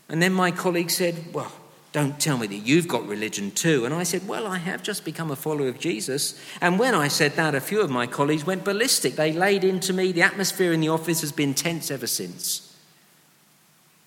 And 0.09 0.21
then 0.21 0.33
my 0.33 0.51
colleague 0.51 0.91
said, 0.91 1.33
Well, 1.33 1.53
Don't 1.93 2.19
tell 2.19 2.37
me 2.37 2.47
that 2.47 2.55
you've 2.57 2.89
got 2.89 3.07
religion 3.07 3.51
too. 3.51 3.85
And 3.85 3.93
I 3.93 4.03
said, 4.03 4.27
Well, 4.27 4.45
I 4.45 4.57
have 4.57 4.83
just 4.83 5.05
become 5.05 5.31
a 5.31 5.37
follower 5.37 5.69
of 5.69 5.79
Jesus. 5.79 6.37
And 6.59 6.77
when 6.77 6.95
I 6.95 7.07
said 7.07 7.37
that, 7.37 7.55
a 7.55 7.61
few 7.61 7.79
of 7.79 7.89
my 7.89 8.07
colleagues 8.07 8.45
went 8.45 8.65
ballistic. 8.65 9.15
They 9.15 9.31
laid 9.31 9.63
into 9.63 9.93
me. 9.93 10.11
The 10.11 10.23
atmosphere 10.23 10.73
in 10.73 10.81
the 10.81 10.89
office 10.89 11.21
has 11.21 11.31
been 11.31 11.53
tense 11.53 11.89
ever 11.89 12.07
since. 12.07 12.66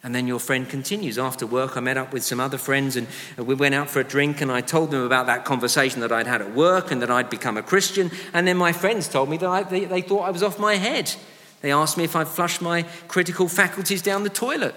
And 0.03 0.15
then 0.15 0.27
your 0.27 0.41
friend 0.41 0.67
continues. 0.69 1.19
After 1.19 1.47
work, 1.47 1.77
I 1.77 1.81
met 1.81 1.99
up 1.99 2.13
with 2.13 2.25
some 2.25 2.41
other 2.41 2.57
friends 2.57 2.97
and 2.97 3.07
uh, 3.39 3.45
we 3.45 3.55
went 3.55 3.75
out 3.75 3.91
for 3.91 4.01
a 4.01 4.05
drink. 4.05 4.41
And 4.41 4.51
I 4.51 4.63
told 4.63 4.91
them 4.91 5.03
about 5.03 5.27
that 5.27 5.45
conversation 5.45 6.01
that 6.01 6.11
I'd 6.11 6.27
had 6.27 6.41
at 6.41 6.55
work 6.55 6.91
and 6.91 7.03
that 7.03 7.11
I'd 7.11 7.29
become 7.29 7.59
a 7.59 7.63
Christian. 7.63 8.11
And 8.33 8.47
then 8.47 8.57
my 8.57 8.73
friends 8.73 9.09
told 9.09 9.29
me 9.29 9.37
that 9.37 9.49
I, 9.49 9.63
they, 9.63 9.85
they 9.85 10.01
thought 10.01 10.23
I 10.23 10.31
was 10.31 10.43
off 10.43 10.59
my 10.59 10.77
head. 10.77 11.15
They 11.61 11.73
asked 11.73 11.99
me 11.99 12.05
if 12.05 12.17
I'd 12.17 12.29
flushed 12.29 12.63
my 12.63 12.83
critical 13.09 13.47
faculties 13.47 14.01
down 14.01 14.23
the 14.23 14.31
toilet. 14.31 14.75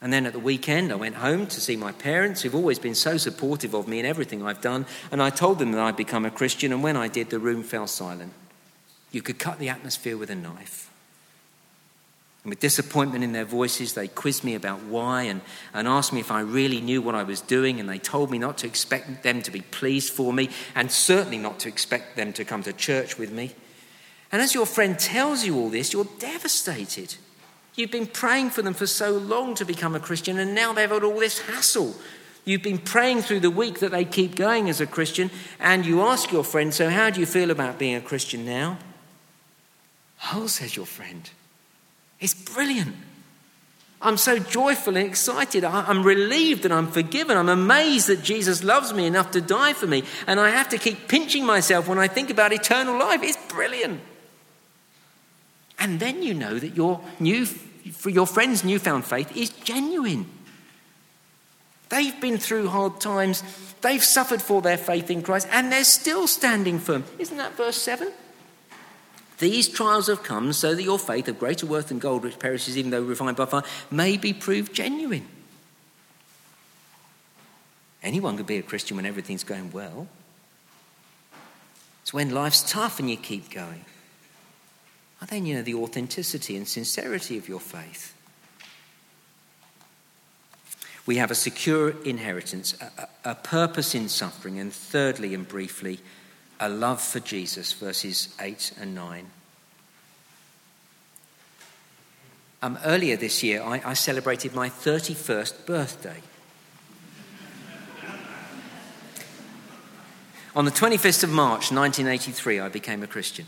And 0.00 0.12
then 0.12 0.26
at 0.26 0.32
the 0.32 0.38
weekend, 0.38 0.92
I 0.92 0.96
went 0.96 1.16
home 1.16 1.46
to 1.46 1.60
see 1.60 1.76
my 1.76 1.90
parents, 1.92 2.42
who've 2.42 2.54
always 2.54 2.78
been 2.78 2.94
so 2.94 3.16
supportive 3.16 3.74
of 3.74 3.88
me 3.88 3.98
in 3.98 4.06
everything 4.06 4.44
I've 4.44 4.60
done. 4.60 4.86
And 5.10 5.20
I 5.22 5.30
told 5.30 5.58
them 5.58 5.72
that 5.72 5.80
I'd 5.80 5.96
become 5.96 6.24
a 6.24 6.30
Christian. 6.30 6.72
And 6.72 6.82
when 6.82 6.96
I 6.96 7.08
did, 7.08 7.30
the 7.30 7.38
room 7.38 7.62
fell 7.62 7.86
silent. 7.86 8.32
You 9.10 9.22
could 9.22 9.38
cut 9.38 9.58
the 9.58 9.68
atmosphere 9.68 10.16
with 10.16 10.30
a 10.30 10.36
knife. 10.36 10.87
And 12.48 12.52
with 12.52 12.60
disappointment 12.60 13.22
in 13.22 13.32
their 13.32 13.44
voices, 13.44 13.92
they 13.92 14.08
quizzed 14.08 14.42
me 14.42 14.54
about 14.54 14.82
why 14.84 15.24
and, 15.24 15.42
and 15.74 15.86
asked 15.86 16.14
me 16.14 16.20
if 16.20 16.30
I 16.30 16.40
really 16.40 16.80
knew 16.80 17.02
what 17.02 17.14
I 17.14 17.22
was 17.22 17.42
doing. 17.42 17.78
And 17.78 17.86
they 17.86 17.98
told 17.98 18.30
me 18.30 18.38
not 18.38 18.56
to 18.58 18.66
expect 18.66 19.22
them 19.22 19.42
to 19.42 19.50
be 19.50 19.60
pleased 19.60 20.14
for 20.14 20.32
me, 20.32 20.48
and 20.74 20.90
certainly 20.90 21.36
not 21.36 21.58
to 21.58 21.68
expect 21.68 22.16
them 22.16 22.32
to 22.32 22.46
come 22.46 22.62
to 22.62 22.72
church 22.72 23.18
with 23.18 23.30
me. 23.30 23.54
And 24.32 24.40
as 24.40 24.54
your 24.54 24.64
friend 24.64 24.98
tells 24.98 25.44
you 25.44 25.58
all 25.58 25.68
this, 25.68 25.92
you're 25.92 26.08
devastated. 26.18 27.16
You've 27.74 27.90
been 27.90 28.06
praying 28.06 28.48
for 28.48 28.62
them 28.62 28.72
for 28.72 28.86
so 28.86 29.10
long 29.10 29.54
to 29.56 29.66
become 29.66 29.94
a 29.94 30.00
Christian, 30.00 30.38
and 30.38 30.54
now 30.54 30.72
they've 30.72 30.88
had 30.88 31.04
all 31.04 31.20
this 31.20 31.40
hassle. 31.40 31.96
You've 32.46 32.62
been 32.62 32.78
praying 32.78 33.20
through 33.20 33.40
the 33.40 33.50
week 33.50 33.80
that 33.80 33.90
they 33.90 34.06
keep 34.06 34.36
going 34.36 34.70
as 34.70 34.80
a 34.80 34.86
Christian, 34.86 35.30
and 35.60 35.84
you 35.84 36.00
ask 36.00 36.32
your 36.32 36.44
friend, 36.44 36.72
So, 36.72 36.88
how 36.88 37.10
do 37.10 37.20
you 37.20 37.26
feel 37.26 37.50
about 37.50 37.78
being 37.78 37.96
a 37.96 38.00
Christian 38.00 38.46
now? 38.46 38.78
Oh, 40.32 40.46
says 40.46 40.76
your 40.76 40.86
friend, 40.86 41.28
it's 42.20 42.34
brilliant. 42.34 42.96
I'm 44.00 44.16
so 44.16 44.38
joyful 44.38 44.96
and 44.96 45.06
excited. 45.06 45.64
I'm 45.64 46.04
relieved 46.04 46.62
that 46.62 46.70
I'm 46.70 46.86
forgiven. 46.86 47.36
I'm 47.36 47.48
amazed 47.48 48.06
that 48.06 48.22
Jesus 48.22 48.62
loves 48.62 48.92
me 48.92 49.06
enough 49.06 49.32
to 49.32 49.40
die 49.40 49.72
for 49.72 49.88
me. 49.88 50.04
And 50.28 50.38
I 50.38 50.50
have 50.50 50.68
to 50.68 50.78
keep 50.78 51.08
pinching 51.08 51.44
myself 51.44 51.88
when 51.88 51.98
I 51.98 52.06
think 52.06 52.30
about 52.30 52.52
eternal 52.52 52.96
life. 52.96 53.22
It's 53.22 53.36
brilliant. 53.52 54.00
And 55.80 55.98
then 55.98 56.22
you 56.22 56.34
know 56.34 56.58
that 56.58 56.76
your 56.76 57.00
new 57.18 57.46
your 58.04 58.26
friend's 58.26 58.64
newfound 58.64 59.04
faith 59.04 59.34
is 59.36 59.50
genuine. 59.50 60.26
They've 61.88 62.20
been 62.20 62.36
through 62.38 62.68
hard 62.68 63.00
times, 63.00 63.42
they've 63.80 64.04
suffered 64.04 64.42
for 64.42 64.60
their 64.60 64.76
faith 64.76 65.10
in 65.10 65.22
Christ, 65.22 65.48
and 65.50 65.72
they're 65.72 65.84
still 65.84 66.26
standing 66.26 66.78
firm. 66.78 67.04
Isn't 67.18 67.38
that 67.38 67.56
verse 67.56 67.80
7? 67.80 68.12
These 69.38 69.68
trials 69.68 70.08
have 70.08 70.22
come 70.22 70.52
so 70.52 70.74
that 70.74 70.82
your 70.82 70.98
faith, 70.98 71.28
of 71.28 71.38
greater 71.38 71.66
worth 71.66 71.88
than 71.88 71.98
gold, 71.98 72.24
which 72.24 72.38
perishes 72.38 72.76
even 72.76 72.90
though 72.90 73.02
refined 73.02 73.36
by 73.36 73.46
fire, 73.46 73.62
may 73.90 74.16
be 74.16 74.32
proved 74.32 74.72
genuine. 74.72 75.26
Anyone 78.02 78.36
could 78.36 78.46
be 78.46 78.58
a 78.58 78.62
Christian 78.62 78.96
when 78.96 79.06
everything's 79.06 79.44
going 79.44 79.70
well. 79.70 80.08
It's 82.02 82.12
when 82.12 82.30
life's 82.30 82.68
tough 82.68 82.98
and 82.98 83.10
you 83.10 83.16
keep 83.16 83.50
going 83.50 83.84
then 85.28 85.46
you 85.46 85.56
know 85.56 85.62
the 85.62 85.74
authenticity 85.74 86.56
and 86.56 86.66
sincerity 86.66 87.36
of 87.36 87.48
your 87.48 87.60
faith. 87.60 88.14
We 91.06 91.16
have 91.16 91.30
a 91.30 91.34
secure 91.34 91.90
inheritance, 92.04 92.76
a, 92.80 93.08
a, 93.30 93.34
purpose 93.34 93.94
in 93.94 94.08
suffering, 94.10 94.58
and 94.58 94.72
thirdly 94.72 95.34
and 95.34 95.48
briefly, 95.48 96.00
a 96.60 96.68
love 96.68 97.00
for 97.00 97.20
Jesus, 97.20 97.72
verses 97.72 98.34
8 98.40 98.72
and 98.80 98.94
9. 98.94 99.30
Um, 102.60 102.78
earlier 102.84 103.16
this 103.16 103.42
year, 103.42 103.62
I, 103.62 103.80
I 103.84 103.94
celebrated 103.94 104.54
my 104.54 104.68
31st 104.68 105.66
birthday. 105.66 106.20
On 110.56 110.64
the 110.64 110.72
25th 110.72 111.22
of 111.22 111.30
March 111.30 111.70
1983, 111.70 112.58
I 112.58 112.68
became 112.68 113.04
a 113.04 113.06
Christian. 113.06 113.46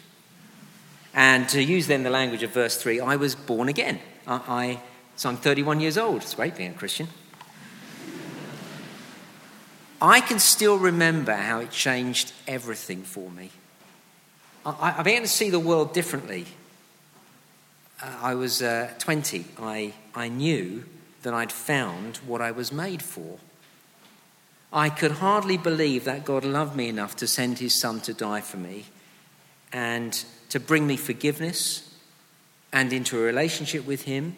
And 1.12 1.48
to 1.48 1.60
use 1.60 1.88
then 1.88 2.04
the 2.04 2.10
language 2.10 2.44
of 2.44 2.52
verse 2.52 2.80
3, 2.80 3.00
I 3.00 3.16
was 3.16 3.34
born 3.34 3.68
again. 3.68 3.98
I, 4.28 4.34
I, 4.46 4.80
so 5.16 5.28
I'm 5.28 5.36
31 5.36 5.80
years 5.80 5.98
old. 5.98 6.22
It's 6.22 6.34
great 6.34 6.56
being 6.56 6.70
a 6.70 6.74
Christian. 6.74 7.08
I 10.00 10.20
can 10.20 10.38
still 10.38 10.78
remember 10.78 11.34
how 11.34 11.60
it 11.60 11.70
changed 11.70 12.32
everything 12.46 13.02
for 13.02 13.30
me. 13.30 13.50
I, 14.64 14.94
I 14.98 15.02
began 15.02 15.22
to 15.22 15.28
see 15.28 15.50
the 15.50 15.58
world 15.58 15.92
differently. 15.92 16.46
Uh, 18.02 18.16
I 18.22 18.34
was 18.34 18.62
uh, 18.62 18.92
20. 18.98 19.44
I, 19.58 19.92
I 20.14 20.28
knew 20.28 20.84
that 21.22 21.34
I'd 21.34 21.52
found 21.52 22.18
what 22.18 22.40
I 22.40 22.50
was 22.50 22.72
made 22.72 23.02
for. 23.02 23.38
I 24.72 24.88
could 24.88 25.12
hardly 25.12 25.56
believe 25.56 26.04
that 26.04 26.24
God 26.24 26.44
loved 26.44 26.76
me 26.76 26.88
enough 26.88 27.16
to 27.16 27.26
send 27.26 27.58
his 27.58 27.78
son 27.78 28.00
to 28.02 28.14
die 28.14 28.40
for 28.40 28.56
me. 28.56 28.86
And 29.72 30.24
to 30.50 30.60
bring 30.60 30.86
me 30.86 30.96
forgiveness 30.96 31.94
and 32.72 32.92
into 32.92 33.18
a 33.18 33.22
relationship 33.22 33.86
with 33.86 34.02
Him, 34.02 34.36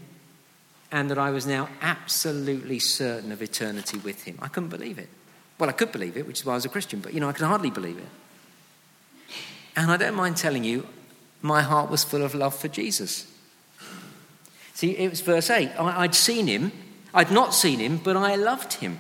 and 0.91 1.11
that 1.11 1.19
I 1.19 1.31
was 1.31 1.47
now 1.47 1.69
absolutely 1.81 2.79
certain 2.79 3.33
of 3.33 3.43
eternity 3.43 3.99
with 3.99 4.25
Him. 4.25 4.39
I 4.41 4.49
couldn't 4.49 4.69
believe 4.69 4.99
it. 4.99 5.09
Well, 5.63 5.71
I 5.71 5.75
could 5.75 5.93
believe 5.93 6.17
it, 6.17 6.27
which 6.27 6.41
is 6.41 6.45
why 6.45 6.55
I 6.55 6.57
was 6.57 6.65
a 6.65 6.69
Christian, 6.69 6.99
but 6.99 7.15
you 7.15 7.21
know, 7.21 7.29
I 7.29 7.33
could 7.33 7.47
hardly 7.47 7.71
believe 7.71 7.97
it. 7.97 8.09
And 9.77 9.93
I 9.93 9.97
don't 9.97 10.17
mind 10.17 10.37
telling 10.37 10.65
you, 10.65 10.89
my 11.41 11.63
heart 11.63 11.89
was 11.89 12.03
full 12.03 12.25
of 12.25 12.35
love 12.35 12.57
for 12.57 12.67
Jesus. 12.67 13.33
See, 14.75 14.91
it 14.97 15.09
was 15.09 15.21
verse 15.21 15.51
8. 15.51 15.71
I'd 15.79 16.17
seen 16.17 16.49
him, 16.49 16.73
I'd 17.15 17.31
not 17.31 17.55
seen 17.55 17.79
him, 17.79 17.99
but 17.99 18.17
I 18.17 18.35
loved 18.35 18.73
him. 18.73 18.99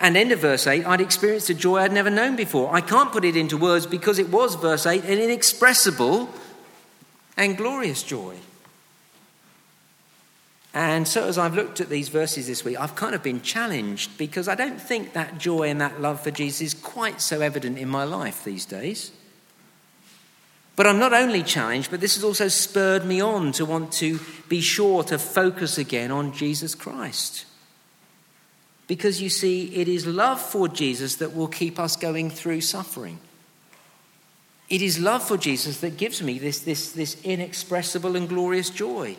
And 0.00 0.16
end 0.16 0.32
of 0.32 0.38
verse 0.38 0.66
8, 0.66 0.86
I'd 0.86 1.02
experienced 1.02 1.50
a 1.50 1.54
joy 1.54 1.80
I'd 1.80 1.92
never 1.92 2.08
known 2.08 2.34
before. 2.34 2.74
I 2.74 2.80
can't 2.80 3.12
put 3.12 3.26
it 3.26 3.36
into 3.36 3.58
words 3.58 3.84
because 3.86 4.18
it 4.18 4.30
was, 4.30 4.54
verse 4.54 4.86
8, 4.86 5.04
an 5.04 5.18
inexpressible 5.18 6.30
and 7.36 7.54
glorious 7.54 8.02
joy. 8.02 8.34
And 10.74 11.08
so, 11.08 11.26
as 11.26 11.38
I've 11.38 11.54
looked 11.54 11.80
at 11.80 11.88
these 11.88 12.08
verses 12.08 12.46
this 12.46 12.64
week, 12.64 12.78
I've 12.78 12.94
kind 12.94 13.14
of 13.14 13.22
been 13.22 13.40
challenged 13.40 14.16
because 14.18 14.48
I 14.48 14.54
don't 14.54 14.80
think 14.80 15.14
that 15.14 15.38
joy 15.38 15.70
and 15.70 15.80
that 15.80 16.00
love 16.00 16.20
for 16.20 16.30
Jesus 16.30 16.60
is 16.60 16.74
quite 16.74 17.20
so 17.20 17.40
evident 17.40 17.78
in 17.78 17.88
my 17.88 18.04
life 18.04 18.44
these 18.44 18.66
days. 18.66 19.12
But 20.76 20.86
I'm 20.86 21.00
not 21.00 21.12
only 21.12 21.42
challenged, 21.42 21.90
but 21.90 22.00
this 22.00 22.14
has 22.14 22.22
also 22.22 22.46
spurred 22.46 23.04
me 23.04 23.20
on 23.20 23.50
to 23.52 23.64
want 23.64 23.92
to 23.94 24.20
be 24.48 24.60
sure 24.60 25.02
to 25.04 25.18
focus 25.18 25.78
again 25.78 26.12
on 26.12 26.32
Jesus 26.32 26.74
Christ. 26.74 27.46
Because 28.86 29.20
you 29.20 29.28
see, 29.28 29.74
it 29.74 29.88
is 29.88 30.06
love 30.06 30.40
for 30.40 30.68
Jesus 30.68 31.16
that 31.16 31.34
will 31.34 31.48
keep 31.48 31.80
us 31.80 31.96
going 31.96 32.30
through 32.30 32.60
suffering. 32.60 33.18
It 34.68 34.82
is 34.82 34.98
love 34.98 35.26
for 35.26 35.36
Jesus 35.36 35.80
that 35.80 35.96
gives 35.96 36.22
me 36.22 36.38
this, 36.38 36.60
this, 36.60 36.92
this 36.92 37.20
inexpressible 37.24 38.16
and 38.16 38.28
glorious 38.28 38.70
joy. 38.70 39.16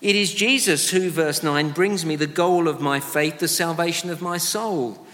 It 0.00 0.14
is 0.14 0.32
Jesus 0.32 0.90
who, 0.90 1.10
verse 1.10 1.42
9, 1.42 1.70
brings 1.70 2.06
me 2.06 2.16
the 2.16 2.26
goal 2.26 2.68
of 2.68 2.80
my 2.80 3.00
faith, 3.00 3.38
the 3.38 3.48
salvation 3.48 4.10
of 4.10 4.22
my 4.22 4.38
soul. 4.38 5.04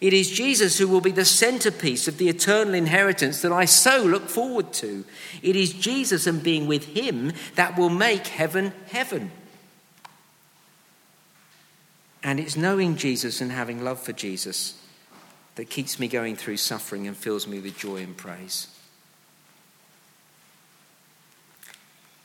It 0.00 0.12
is 0.12 0.30
Jesus 0.30 0.76
who 0.76 0.86
will 0.86 1.00
be 1.00 1.12
the 1.12 1.24
centerpiece 1.24 2.08
of 2.08 2.18
the 2.18 2.28
eternal 2.28 2.74
inheritance 2.74 3.40
that 3.40 3.52
I 3.52 3.64
so 3.64 4.02
look 4.02 4.28
forward 4.28 4.72
to. 4.74 5.04
It 5.42 5.56
is 5.56 5.72
Jesus 5.72 6.26
and 6.26 6.42
being 6.42 6.66
with 6.66 6.84
Him 6.94 7.32
that 7.54 7.78
will 7.78 7.88
make 7.88 8.26
heaven 8.26 8.72
heaven. 8.88 9.30
And 12.22 12.40
it's 12.40 12.56
knowing 12.56 12.96
Jesus 12.96 13.40
and 13.40 13.52
having 13.52 13.84
love 13.84 14.00
for 14.00 14.12
Jesus 14.12 14.80
that 15.54 15.70
keeps 15.70 15.98
me 15.98 16.08
going 16.08 16.36
through 16.36 16.56
suffering 16.56 17.06
and 17.06 17.16
fills 17.16 17.46
me 17.46 17.60
with 17.60 17.78
joy 17.78 18.02
and 18.02 18.16
praise. 18.16 18.73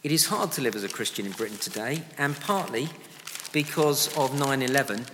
It 0.02 0.14
is 0.14 0.28
hard 0.28 0.54
to 0.54 0.62
live 0.62 0.78
as 0.78 0.86
a 0.86 0.90
Christian 0.90 1.26
in 1.26 1.34
Britain 1.34 1.58
today, 1.58 2.04
and 2.18 2.40
partly 2.40 2.88
because 3.52 4.16
of 4.18 4.34
9 4.34 4.62
11, 4.62 5.06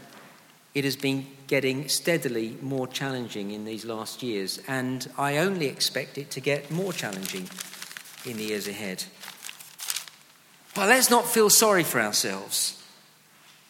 it 0.76 0.84
has 0.84 0.96
been 0.96 1.26
getting 1.48 1.88
steadily 1.88 2.56
more 2.62 2.88
challenging 2.88 3.50
in 3.50 3.66
these 3.66 3.84
last 3.84 4.22
years, 4.22 4.60
and 4.68 5.10
I 5.18 5.38
only 5.38 5.66
expect 5.66 6.20
it 6.20 6.30
to 6.32 6.40
get 6.40 6.70
more 6.70 6.94
challenging 6.94 7.50
in 8.28 8.38
the 8.38 8.44
years 8.44 8.68
ahead. 8.68 9.06
But 10.76 10.88
let's 10.88 11.10
not 11.10 11.26
feel 11.26 11.50
sorry 11.50 11.84
for 11.84 12.00
ourselves. 12.00 12.80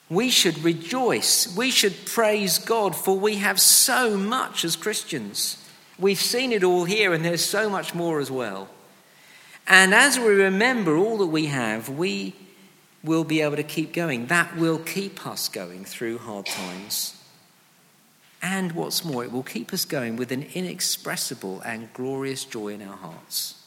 We 0.09 0.29
should 0.29 0.65
rejoice. 0.65 1.55
We 1.55 1.71
should 1.71 2.05
praise 2.05 2.57
God, 2.57 2.93
for 2.93 3.17
we 3.17 3.35
have 3.37 3.61
so 3.61 4.17
much 4.17 4.65
as 4.65 4.75
Christians. 4.75 5.63
We've 5.97 6.19
seen 6.19 6.51
it 6.51 6.65
all 6.65 6.83
here, 6.83 7.13
and 7.13 7.23
there's 7.23 7.45
so 7.45 7.69
much 7.69 7.95
more 7.95 8.19
as 8.19 8.29
well. 8.29 8.67
And 9.67 9.93
as 9.93 10.19
we 10.19 10.27
remember 10.27 10.95
all 10.95 11.17
that 11.17 11.27
we 11.27 11.47
have, 11.47 11.89
we, 11.89 12.35
we'll 13.03 13.23
be 13.23 13.41
able 13.41 13.55
to 13.55 13.63
keep 13.63 13.93
going. 13.93 14.27
That 14.27 14.55
will 14.55 14.79
keep 14.79 15.25
us 15.25 15.49
going 15.49 15.85
through 15.85 16.19
hard 16.19 16.45
times. 16.45 17.19
And 18.41 18.73
what's 18.73 19.03
more, 19.03 19.23
it 19.23 19.31
will 19.31 19.43
keep 19.43 19.73
us 19.73 19.85
going 19.85 20.17
with 20.17 20.31
an 20.31 20.43
inexpressible 20.53 21.61
and 21.61 21.91
glorious 21.93 22.45
joy 22.45 22.69
in 22.69 22.81
our 22.83 22.95
hearts. 22.95 23.63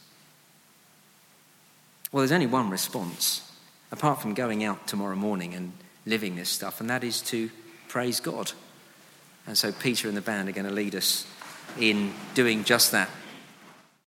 Well, 2.13 2.21
there's 2.21 2.33
only 2.33 2.47
one 2.47 2.71
response, 2.71 3.51
apart 3.91 4.23
from 4.23 4.35
going 4.35 4.63
out 4.63 4.87
tomorrow 4.87 5.17
morning 5.17 5.53
and 5.53 5.73
living 6.07 6.37
this 6.37 6.49
stuff, 6.49 6.81
and 6.81 6.89
that 6.89 7.03
is 7.03 7.21
to 7.23 7.51
praise 7.89 8.21
God. 8.21 8.53
And 9.49 9.59
so 9.59 9.73
Peter 9.73 10.09
and 10.09 10.17
the 10.17 10.23
band 10.23 10.49
are 10.49 10.53
going 10.53 10.67
to 10.67 10.73
lead 10.73 10.95
us 10.95 11.27
in 11.79 12.13
doing 12.35 12.65
just 12.65 12.93
that. 12.93 13.11